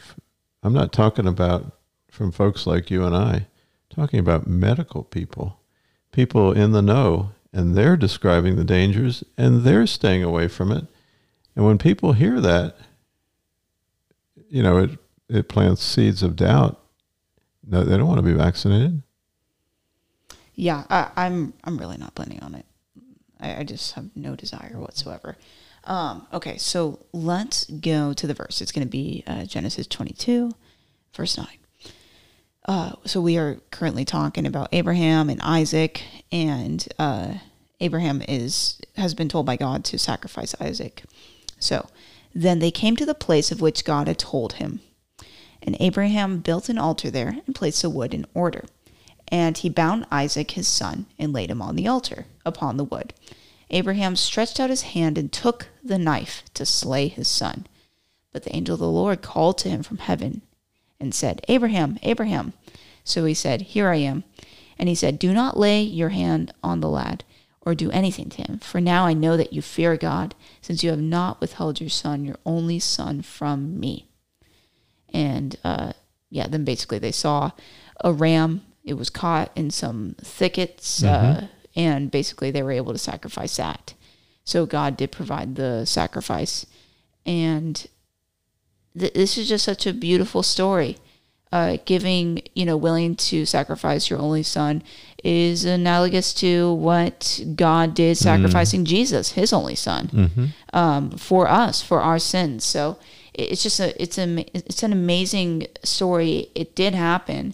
I'm 0.61 0.71
not 0.71 0.93
talking 0.93 1.25
about 1.25 1.75
from 2.11 2.31
folks 2.31 2.67
like 2.67 2.91
you 2.91 3.03
and 3.03 3.15
I, 3.15 3.33
I'm 3.33 3.47
talking 3.95 4.19
about 4.19 4.45
medical 4.45 5.03
people, 5.03 5.61
people 6.11 6.51
in 6.51 6.73
the 6.73 6.83
know, 6.83 7.31
and 7.51 7.75
they're 7.75 7.97
describing 7.97 8.55
the 8.55 8.63
dangers 8.63 9.23
and 9.35 9.63
they're 9.63 9.87
staying 9.87 10.21
away 10.21 10.47
from 10.47 10.71
it. 10.71 10.85
And 11.55 11.65
when 11.65 11.79
people 11.79 12.13
hear 12.13 12.39
that, 12.39 12.77
you 14.47 14.61
know, 14.61 14.77
it, 14.77 14.91
it 15.27 15.49
plants 15.49 15.81
seeds 15.81 16.21
of 16.21 16.35
doubt. 16.35 16.79
No, 17.65 17.83
they 17.83 17.97
don't 17.97 18.07
want 18.07 18.19
to 18.19 18.21
be 18.21 18.33
vaccinated. 18.33 19.01
Yeah, 20.53 20.83
I, 20.87 21.09
I'm 21.15 21.53
I'm 21.63 21.79
really 21.79 21.97
not 21.97 22.13
planning 22.13 22.39
on 22.41 22.53
it. 22.53 22.65
I, 23.39 23.57
I 23.57 23.63
just 23.63 23.93
have 23.93 24.09
no 24.15 24.35
desire 24.35 24.77
whatsoever. 24.79 25.37
Um, 25.83 26.25
okay, 26.33 26.57
so 26.57 27.05
let's 27.13 27.65
go 27.65 28.13
to 28.13 28.27
the 28.27 28.33
verse. 28.33 28.61
It's 28.61 28.71
going 28.71 28.87
to 28.87 28.91
be 28.91 29.23
uh, 29.27 29.45
Genesis 29.45 29.87
22, 29.87 30.51
verse 31.15 31.37
9. 31.37 31.47
uh, 32.65 32.93
so 33.05 33.21
we 33.21 33.37
are 33.37 33.59
currently 33.71 34.05
talking 34.05 34.47
about 34.47 34.69
Abraham 34.71 35.29
and 35.29 35.39
Isaac, 35.41 36.01
and 36.31 36.87
uh, 36.97 37.35
Abraham 37.79 38.23
is 38.27 38.79
has 38.97 39.13
been 39.13 39.29
told 39.29 39.45
by 39.45 39.57
God 39.57 39.83
to 39.85 39.99
sacrifice 39.99 40.55
Isaac. 40.59 41.03
So 41.59 41.87
then 42.33 42.59
they 42.59 42.71
came 42.71 42.95
to 42.95 43.05
the 43.05 43.13
place 43.13 43.51
of 43.51 43.61
which 43.61 43.85
God 43.85 44.07
had 44.07 44.17
told 44.19 44.53
him. 44.53 44.81
And 45.61 45.77
Abraham 45.79 46.39
built 46.39 46.69
an 46.69 46.77
altar 46.77 47.09
there 47.09 47.37
and 47.45 47.55
placed 47.55 47.81
the 47.81 47.89
wood 47.89 48.13
in 48.13 48.25
order. 48.33 48.65
And 49.29 49.57
he 49.57 49.69
bound 49.69 50.05
Isaac 50.11 50.51
his 50.51 50.67
son 50.67 51.07
and 51.17 51.33
laid 51.33 51.49
him 51.49 51.61
on 51.61 51.75
the 51.75 51.87
altar 51.87 52.25
upon 52.45 52.77
the 52.77 52.83
wood. 52.83 53.13
Abraham 53.69 54.15
stretched 54.15 54.59
out 54.59 54.69
his 54.69 54.83
hand 54.83 55.17
and 55.17 55.31
took 55.31 55.69
the 55.83 55.97
knife 55.97 56.43
to 56.53 56.65
slay 56.65 57.07
his 57.07 57.27
son. 57.27 57.65
But 58.31 58.43
the 58.43 58.55
angel 58.55 58.75
of 58.75 58.79
the 58.79 58.89
Lord 58.89 59.21
called 59.21 59.57
to 59.59 59.69
him 59.69 59.81
from 59.81 59.97
heaven 59.97 60.41
and 60.99 61.13
said, 61.13 61.41
Abraham, 61.47 61.97
Abraham. 62.03 62.53
So 63.03 63.25
he 63.25 63.33
said, 63.33 63.61
Here 63.61 63.89
I 63.89 63.97
am. 63.97 64.23
And 64.77 64.89
he 64.89 64.95
said, 64.95 65.17
Do 65.17 65.33
not 65.33 65.57
lay 65.57 65.81
your 65.81 66.09
hand 66.09 66.53
on 66.63 66.81
the 66.81 66.89
lad 66.89 67.23
or 67.65 67.73
do 67.73 67.89
anything 67.91 68.29
to 68.29 68.43
him, 68.43 68.59
for 68.59 68.79
now 68.79 69.05
I 69.05 69.13
know 69.13 69.35
that 69.37 69.51
you 69.51 69.61
fear 69.61 69.97
God, 69.97 70.35
since 70.61 70.83
you 70.83 70.91
have 70.91 71.01
not 71.01 71.41
withheld 71.41 71.81
your 71.81 71.89
son, 71.89 72.23
your 72.23 72.37
only 72.45 72.77
son, 72.77 73.23
from 73.23 73.79
me. 73.79 74.07
And 75.11 75.55
uh, 75.63 75.93
yeah, 76.29 76.47
then 76.47 76.63
basically 76.63 76.99
they 76.99 77.11
saw 77.11 77.51
a 78.01 78.13
ram. 78.13 78.61
It 78.85 78.93
was 78.93 79.09
caught 79.09 79.51
in 79.55 79.71
some 79.71 80.15
thickets, 80.21 81.03
uh, 81.03 81.47
and 81.75 82.11
basically 82.11 82.51
they 82.51 82.63
were 82.63 82.71
able 82.71 82.93
to 82.93 82.99
sacrifice 82.99 83.57
that. 83.57 83.93
So 84.43 84.65
God 84.65 84.95
did 84.95 85.11
provide 85.11 85.55
the 85.55 85.85
sacrifice, 85.85 86.65
and 87.25 87.87
th- 88.97 89.13
this 89.13 89.37
is 89.37 89.49
just 89.49 89.65
such 89.65 89.87
a 89.87 89.93
beautiful 89.93 90.43
story. 90.43 90.97
Uh, 91.51 91.77
giving, 91.85 92.41
you 92.53 92.65
know, 92.65 92.75
willing 92.75 93.15
to 93.15 93.45
sacrifice 93.45 94.09
your 94.09 94.19
only 94.19 94.43
son 94.43 94.83
is 95.23 95.63
analogous 95.63 96.33
to 96.33 96.73
what 96.73 97.39
God 97.55 97.93
did 97.93 98.17
sacrificing 98.17 98.83
Jesus, 98.83 99.31
his 99.33 99.53
only 99.53 99.75
son, 99.75 100.51
um, 100.73 101.11
for 101.11 101.47
us, 101.47 101.81
for 101.81 102.01
our 102.01 102.19
sins. 102.19 102.65
So 102.65 102.97
it's 103.33 103.63
just 103.63 103.79
a, 103.79 103.99
it's 104.01 104.17
a, 104.17 104.45
it's 104.53 104.83
an 104.83 104.91
amazing 104.91 105.67
story. 105.83 106.49
It 106.55 106.75
did 106.75 106.93
happen, 106.93 107.53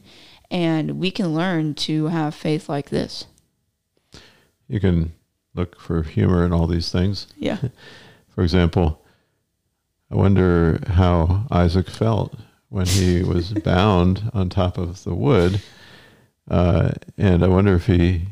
and 0.52 1.00
we 1.00 1.10
can 1.10 1.34
learn 1.34 1.74
to 1.74 2.08
have 2.08 2.36
faith 2.36 2.68
like 2.70 2.90
this. 2.90 3.26
You 4.68 4.80
can 4.80 5.14
look 5.56 5.80
for 5.80 6.04
humor 6.04 6.46
in 6.46 6.54
all 6.54 6.68
these 6.68 6.92
things. 6.92 7.28
Yeah. 7.38 7.58
For 8.30 8.44
example, 8.44 9.02
I 10.10 10.16
wonder 10.16 10.80
how 10.88 11.48
Isaac 11.52 11.90
felt 11.90 12.36
when 12.70 12.86
he 12.86 13.24
was 13.24 13.54
bound 13.66 14.30
on 14.34 14.50
top 14.50 14.78
of 14.78 15.04
the 15.04 15.14
wood. 15.14 15.62
Uh, 16.50 16.92
and 17.18 17.44
I 17.44 17.48
wonder 17.48 17.76
if 17.76 17.88
he 17.88 18.28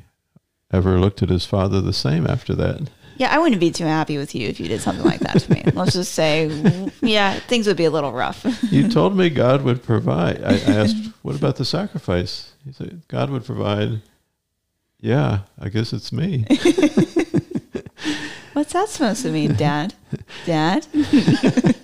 ever 0.71 0.99
looked 0.99 1.23
at 1.23 1.29
his 1.29 1.45
father 1.45 1.81
the 1.81 1.93
same 1.93 2.27
after 2.27 2.53
that. 2.55 2.89
Yeah, 3.17 3.35
I 3.35 3.39
wouldn't 3.39 3.59
be 3.59 3.71
too 3.71 3.83
happy 3.83 4.17
with 4.17 4.33
you 4.33 4.47
if 4.47 4.61
you 4.61 4.69
did 4.69 4.79
something 4.79 5.03
like 5.03 5.19
that 5.19 5.39
to 5.39 5.51
me. 5.51 5.63
Let's 5.73 5.93
just 5.93 6.13
say, 6.13 6.47
yeah, 7.01 7.37
things 7.39 7.67
would 7.67 7.75
be 7.75 7.83
a 7.83 7.91
little 7.91 8.13
rough. 8.13 8.45
You 8.71 8.87
told 8.87 9.17
me 9.17 9.29
God 9.29 9.63
would 9.63 9.83
provide. 9.83 10.41
I, 10.41 10.53
I 10.53 10.75
asked, 10.77 11.08
what 11.29 11.37
about 11.37 11.57
the 11.57 11.65
sacrifice? 11.65 12.53
He 12.65 12.73
said, 12.73 13.03
God 13.07 13.29
would 13.29 13.45
provide. 13.45 14.01
Yeah, 14.99 15.41
I 15.59 15.69
guess 15.69 15.93
it's 15.93 16.11
me. 16.11 16.43
What's 18.53 18.73
that 18.73 18.89
supposed 18.89 19.21
to 19.21 19.31
mean, 19.31 19.53
Dad? 19.53 19.93
Dad? 20.47 20.87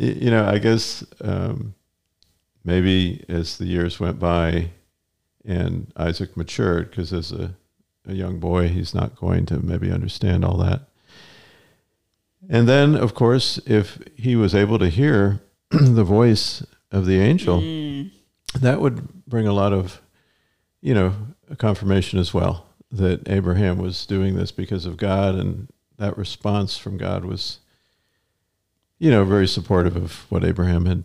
You 0.00 0.30
know, 0.30 0.46
I 0.46 0.58
guess 0.58 1.04
um, 1.20 1.74
maybe 2.64 3.24
as 3.28 3.58
the 3.58 3.64
years 3.66 3.98
went 3.98 4.20
by 4.20 4.70
and 5.44 5.92
Isaac 5.96 6.36
matured, 6.36 6.90
because 6.90 7.12
as 7.12 7.32
a, 7.32 7.56
a 8.06 8.14
young 8.14 8.38
boy, 8.38 8.68
he's 8.68 8.94
not 8.94 9.16
going 9.16 9.44
to 9.46 9.58
maybe 9.58 9.90
understand 9.90 10.44
all 10.44 10.56
that. 10.58 10.82
And 12.48 12.68
then, 12.68 12.94
of 12.94 13.14
course, 13.14 13.58
if 13.66 13.98
he 14.14 14.36
was 14.36 14.54
able 14.54 14.78
to 14.78 14.88
hear 14.88 15.40
the 15.70 16.04
voice 16.04 16.64
of 16.92 17.04
the 17.04 17.18
angel, 17.18 17.60
that 18.54 18.80
would 18.80 19.24
bring 19.26 19.46
a 19.46 19.52
lot 19.52 19.72
of, 19.72 20.00
you 20.80 20.94
know, 20.94 21.14
confirmation 21.58 22.18
as 22.18 22.32
well 22.32 22.66
that 22.90 23.28
Abraham 23.28 23.78
was 23.78 24.06
doing 24.06 24.36
this 24.36 24.50
because 24.50 24.86
of 24.86 24.96
God, 24.96 25.34
and 25.34 25.68
that 25.98 26.16
response 26.16 26.78
from 26.78 26.96
God 26.96 27.24
was 27.24 27.58
you 28.98 29.10
know, 29.10 29.24
very 29.24 29.46
supportive 29.46 29.96
of 29.96 30.30
what 30.30 30.44
Abraham 30.44 30.86
had 30.86 31.04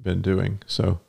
been 0.00 0.20
doing. 0.20 0.60
So, 0.66 1.00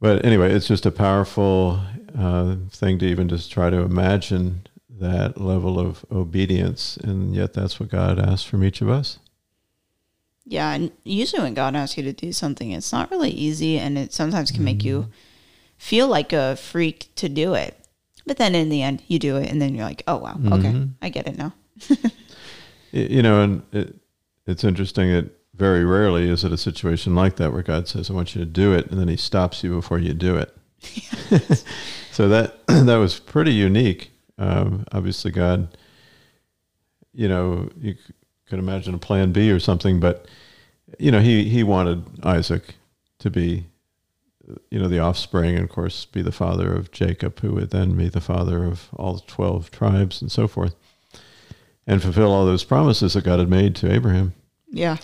but 0.00 0.24
anyway, 0.24 0.52
it's 0.52 0.68
just 0.68 0.86
a 0.86 0.90
powerful 0.90 1.80
uh, 2.16 2.56
thing 2.70 2.98
to 2.98 3.06
even 3.06 3.28
just 3.28 3.50
try 3.50 3.70
to 3.70 3.78
imagine 3.78 4.66
that 4.90 5.40
level 5.40 5.78
of 5.78 6.04
obedience, 6.10 6.96
and 6.96 7.34
yet 7.34 7.52
that's 7.52 7.78
what 7.78 7.90
God 7.90 8.18
asks 8.18 8.44
from 8.44 8.64
each 8.64 8.80
of 8.80 8.88
us. 8.88 9.18
Yeah, 10.48 10.72
and 10.72 10.92
usually 11.04 11.42
when 11.42 11.54
God 11.54 11.74
asks 11.74 11.96
you 11.96 12.04
to 12.04 12.12
do 12.12 12.32
something, 12.32 12.70
it's 12.70 12.92
not 12.92 13.10
really 13.10 13.30
easy, 13.30 13.78
and 13.78 13.98
it 13.98 14.12
sometimes 14.12 14.52
can 14.52 14.62
make 14.64 14.84
you 14.84 15.08
feel 15.76 16.06
like 16.06 16.32
a 16.32 16.54
freak 16.56 17.08
to 17.16 17.28
do 17.28 17.54
it. 17.54 17.76
But 18.26 18.36
then 18.36 18.54
in 18.54 18.68
the 18.68 18.82
end, 18.82 19.02
you 19.08 19.18
do 19.18 19.36
it, 19.36 19.50
and 19.50 19.60
then 19.60 19.74
you're 19.74 19.84
like, 19.84 20.04
oh, 20.06 20.18
wow, 20.18 20.38
okay, 20.52 20.88
I 21.02 21.08
get 21.08 21.26
it 21.26 21.36
now. 21.36 21.52
You 22.92 23.20
know, 23.20 23.42
and 23.42 23.62
it, 23.72 23.94
it's 24.46 24.64
interesting 24.64 25.12
that 25.12 25.30
very 25.54 25.84
rarely 25.84 26.30
is 26.30 26.44
it 26.44 26.52
a 26.52 26.56
situation 26.56 27.14
like 27.14 27.36
that 27.36 27.52
where 27.52 27.62
God 27.62 27.88
says, 27.88 28.08
"I 28.08 28.14
want 28.14 28.34
you 28.34 28.40
to 28.40 28.50
do 28.50 28.72
it," 28.72 28.90
and 28.90 28.98
then 28.98 29.08
He 29.08 29.16
stops 29.16 29.62
you 29.62 29.74
before 29.74 29.98
you 29.98 30.14
do 30.14 30.36
it. 30.36 30.56
so 32.12 32.28
that 32.28 32.66
that 32.66 32.96
was 32.96 33.18
pretty 33.18 33.52
unique. 33.52 34.12
Um, 34.38 34.86
obviously, 34.92 35.30
God, 35.30 35.76
you 37.12 37.28
know, 37.28 37.68
you 37.80 37.96
could 38.48 38.58
imagine 38.58 38.94
a 38.94 38.98
Plan 38.98 39.32
B 39.32 39.50
or 39.50 39.60
something, 39.60 40.00
but 40.00 40.26
you 40.98 41.10
know, 41.10 41.20
He 41.20 41.48
He 41.48 41.62
wanted 41.62 42.04
Isaac 42.22 42.74
to 43.18 43.30
be, 43.30 43.66
you 44.70 44.78
know, 44.78 44.88
the 44.88 44.98
offspring, 44.98 45.54
and 45.56 45.64
of 45.64 45.70
course, 45.70 46.04
be 46.04 46.22
the 46.22 46.32
father 46.32 46.72
of 46.72 46.90
Jacob, 46.90 47.40
who 47.40 47.52
would 47.54 47.70
then 47.70 47.96
be 47.96 48.08
the 48.08 48.20
father 48.20 48.64
of 48.64 48.88
all 48.92 49.18
twelve 49.18 49.70
tribes 49.70 50.20
and 50.20 50.30
so 50.30 50.46
forth 50.46 50.74
and 51.86 52.02
fulfill 52.02 52.32
all 52.32 52.44
those 52.44 52.64
promises 52.64 53.14
that 53.14 53.24
God 53.24 53.38
had 53.38 53.48
made 53.48 53.76
to 53.76 53.92
Abraham. 53.92 54.34
Yeah. 54.68 54.96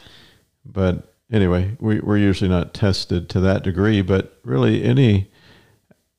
But 0.65 1.15
anyway, 1.31 1.77
we, 1.79 2.01
we're 2.01 2.19
usually 2.19 2.51
not 2.51 2.75
tested 2.75 3.29
to 3.31 3.41
that 3.41 3.63
degree. 3.63 4.03
But 4.03 4.39
really, 4.45 4.83
any 4.83 5.31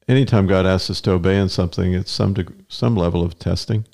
anytime 0.07 0.47
God 0.47 0.65
asks 0.65 0.89
us 0.89 1.01
to 1.01 1.11
obey 1.11 1.37
in 1.37 1.49
something, 1.49 1.93
it's 1.93 2.11
some 2.11 2.33
deg- 2.33 2.65
some 2.67 2.95
level 2.95 3.23
of 3.23 3.37
testing. 3.37 3.85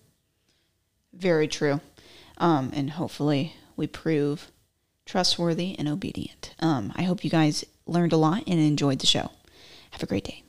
Very 1.14 1.48
true. 1.48 1.82
Um, 2.40 2.72
and 2.74 2.92
hopefully 2.92 3.56
we 3.76 3.88
prove 3.88 4.52
trustworthy 5.06 5.76
and 5.78 5.88
obedient. 5.88 6.54
Um, 6.60 6.94
I 6.96 7.04
hope 7.04 7.24
you 7.24 7.30
guys 7.30 7.66
learned 7.86 8.14
a 8.14 8.18
lot 8.18 8.44
and 8.48 8.60
enjoyed 8.60 9.00
the 9.00 9.08
show. 9.08 9.32
Have 9.92 10.04
a 10.04 10.06
great 10.06 10.24
day. 10.24 10.44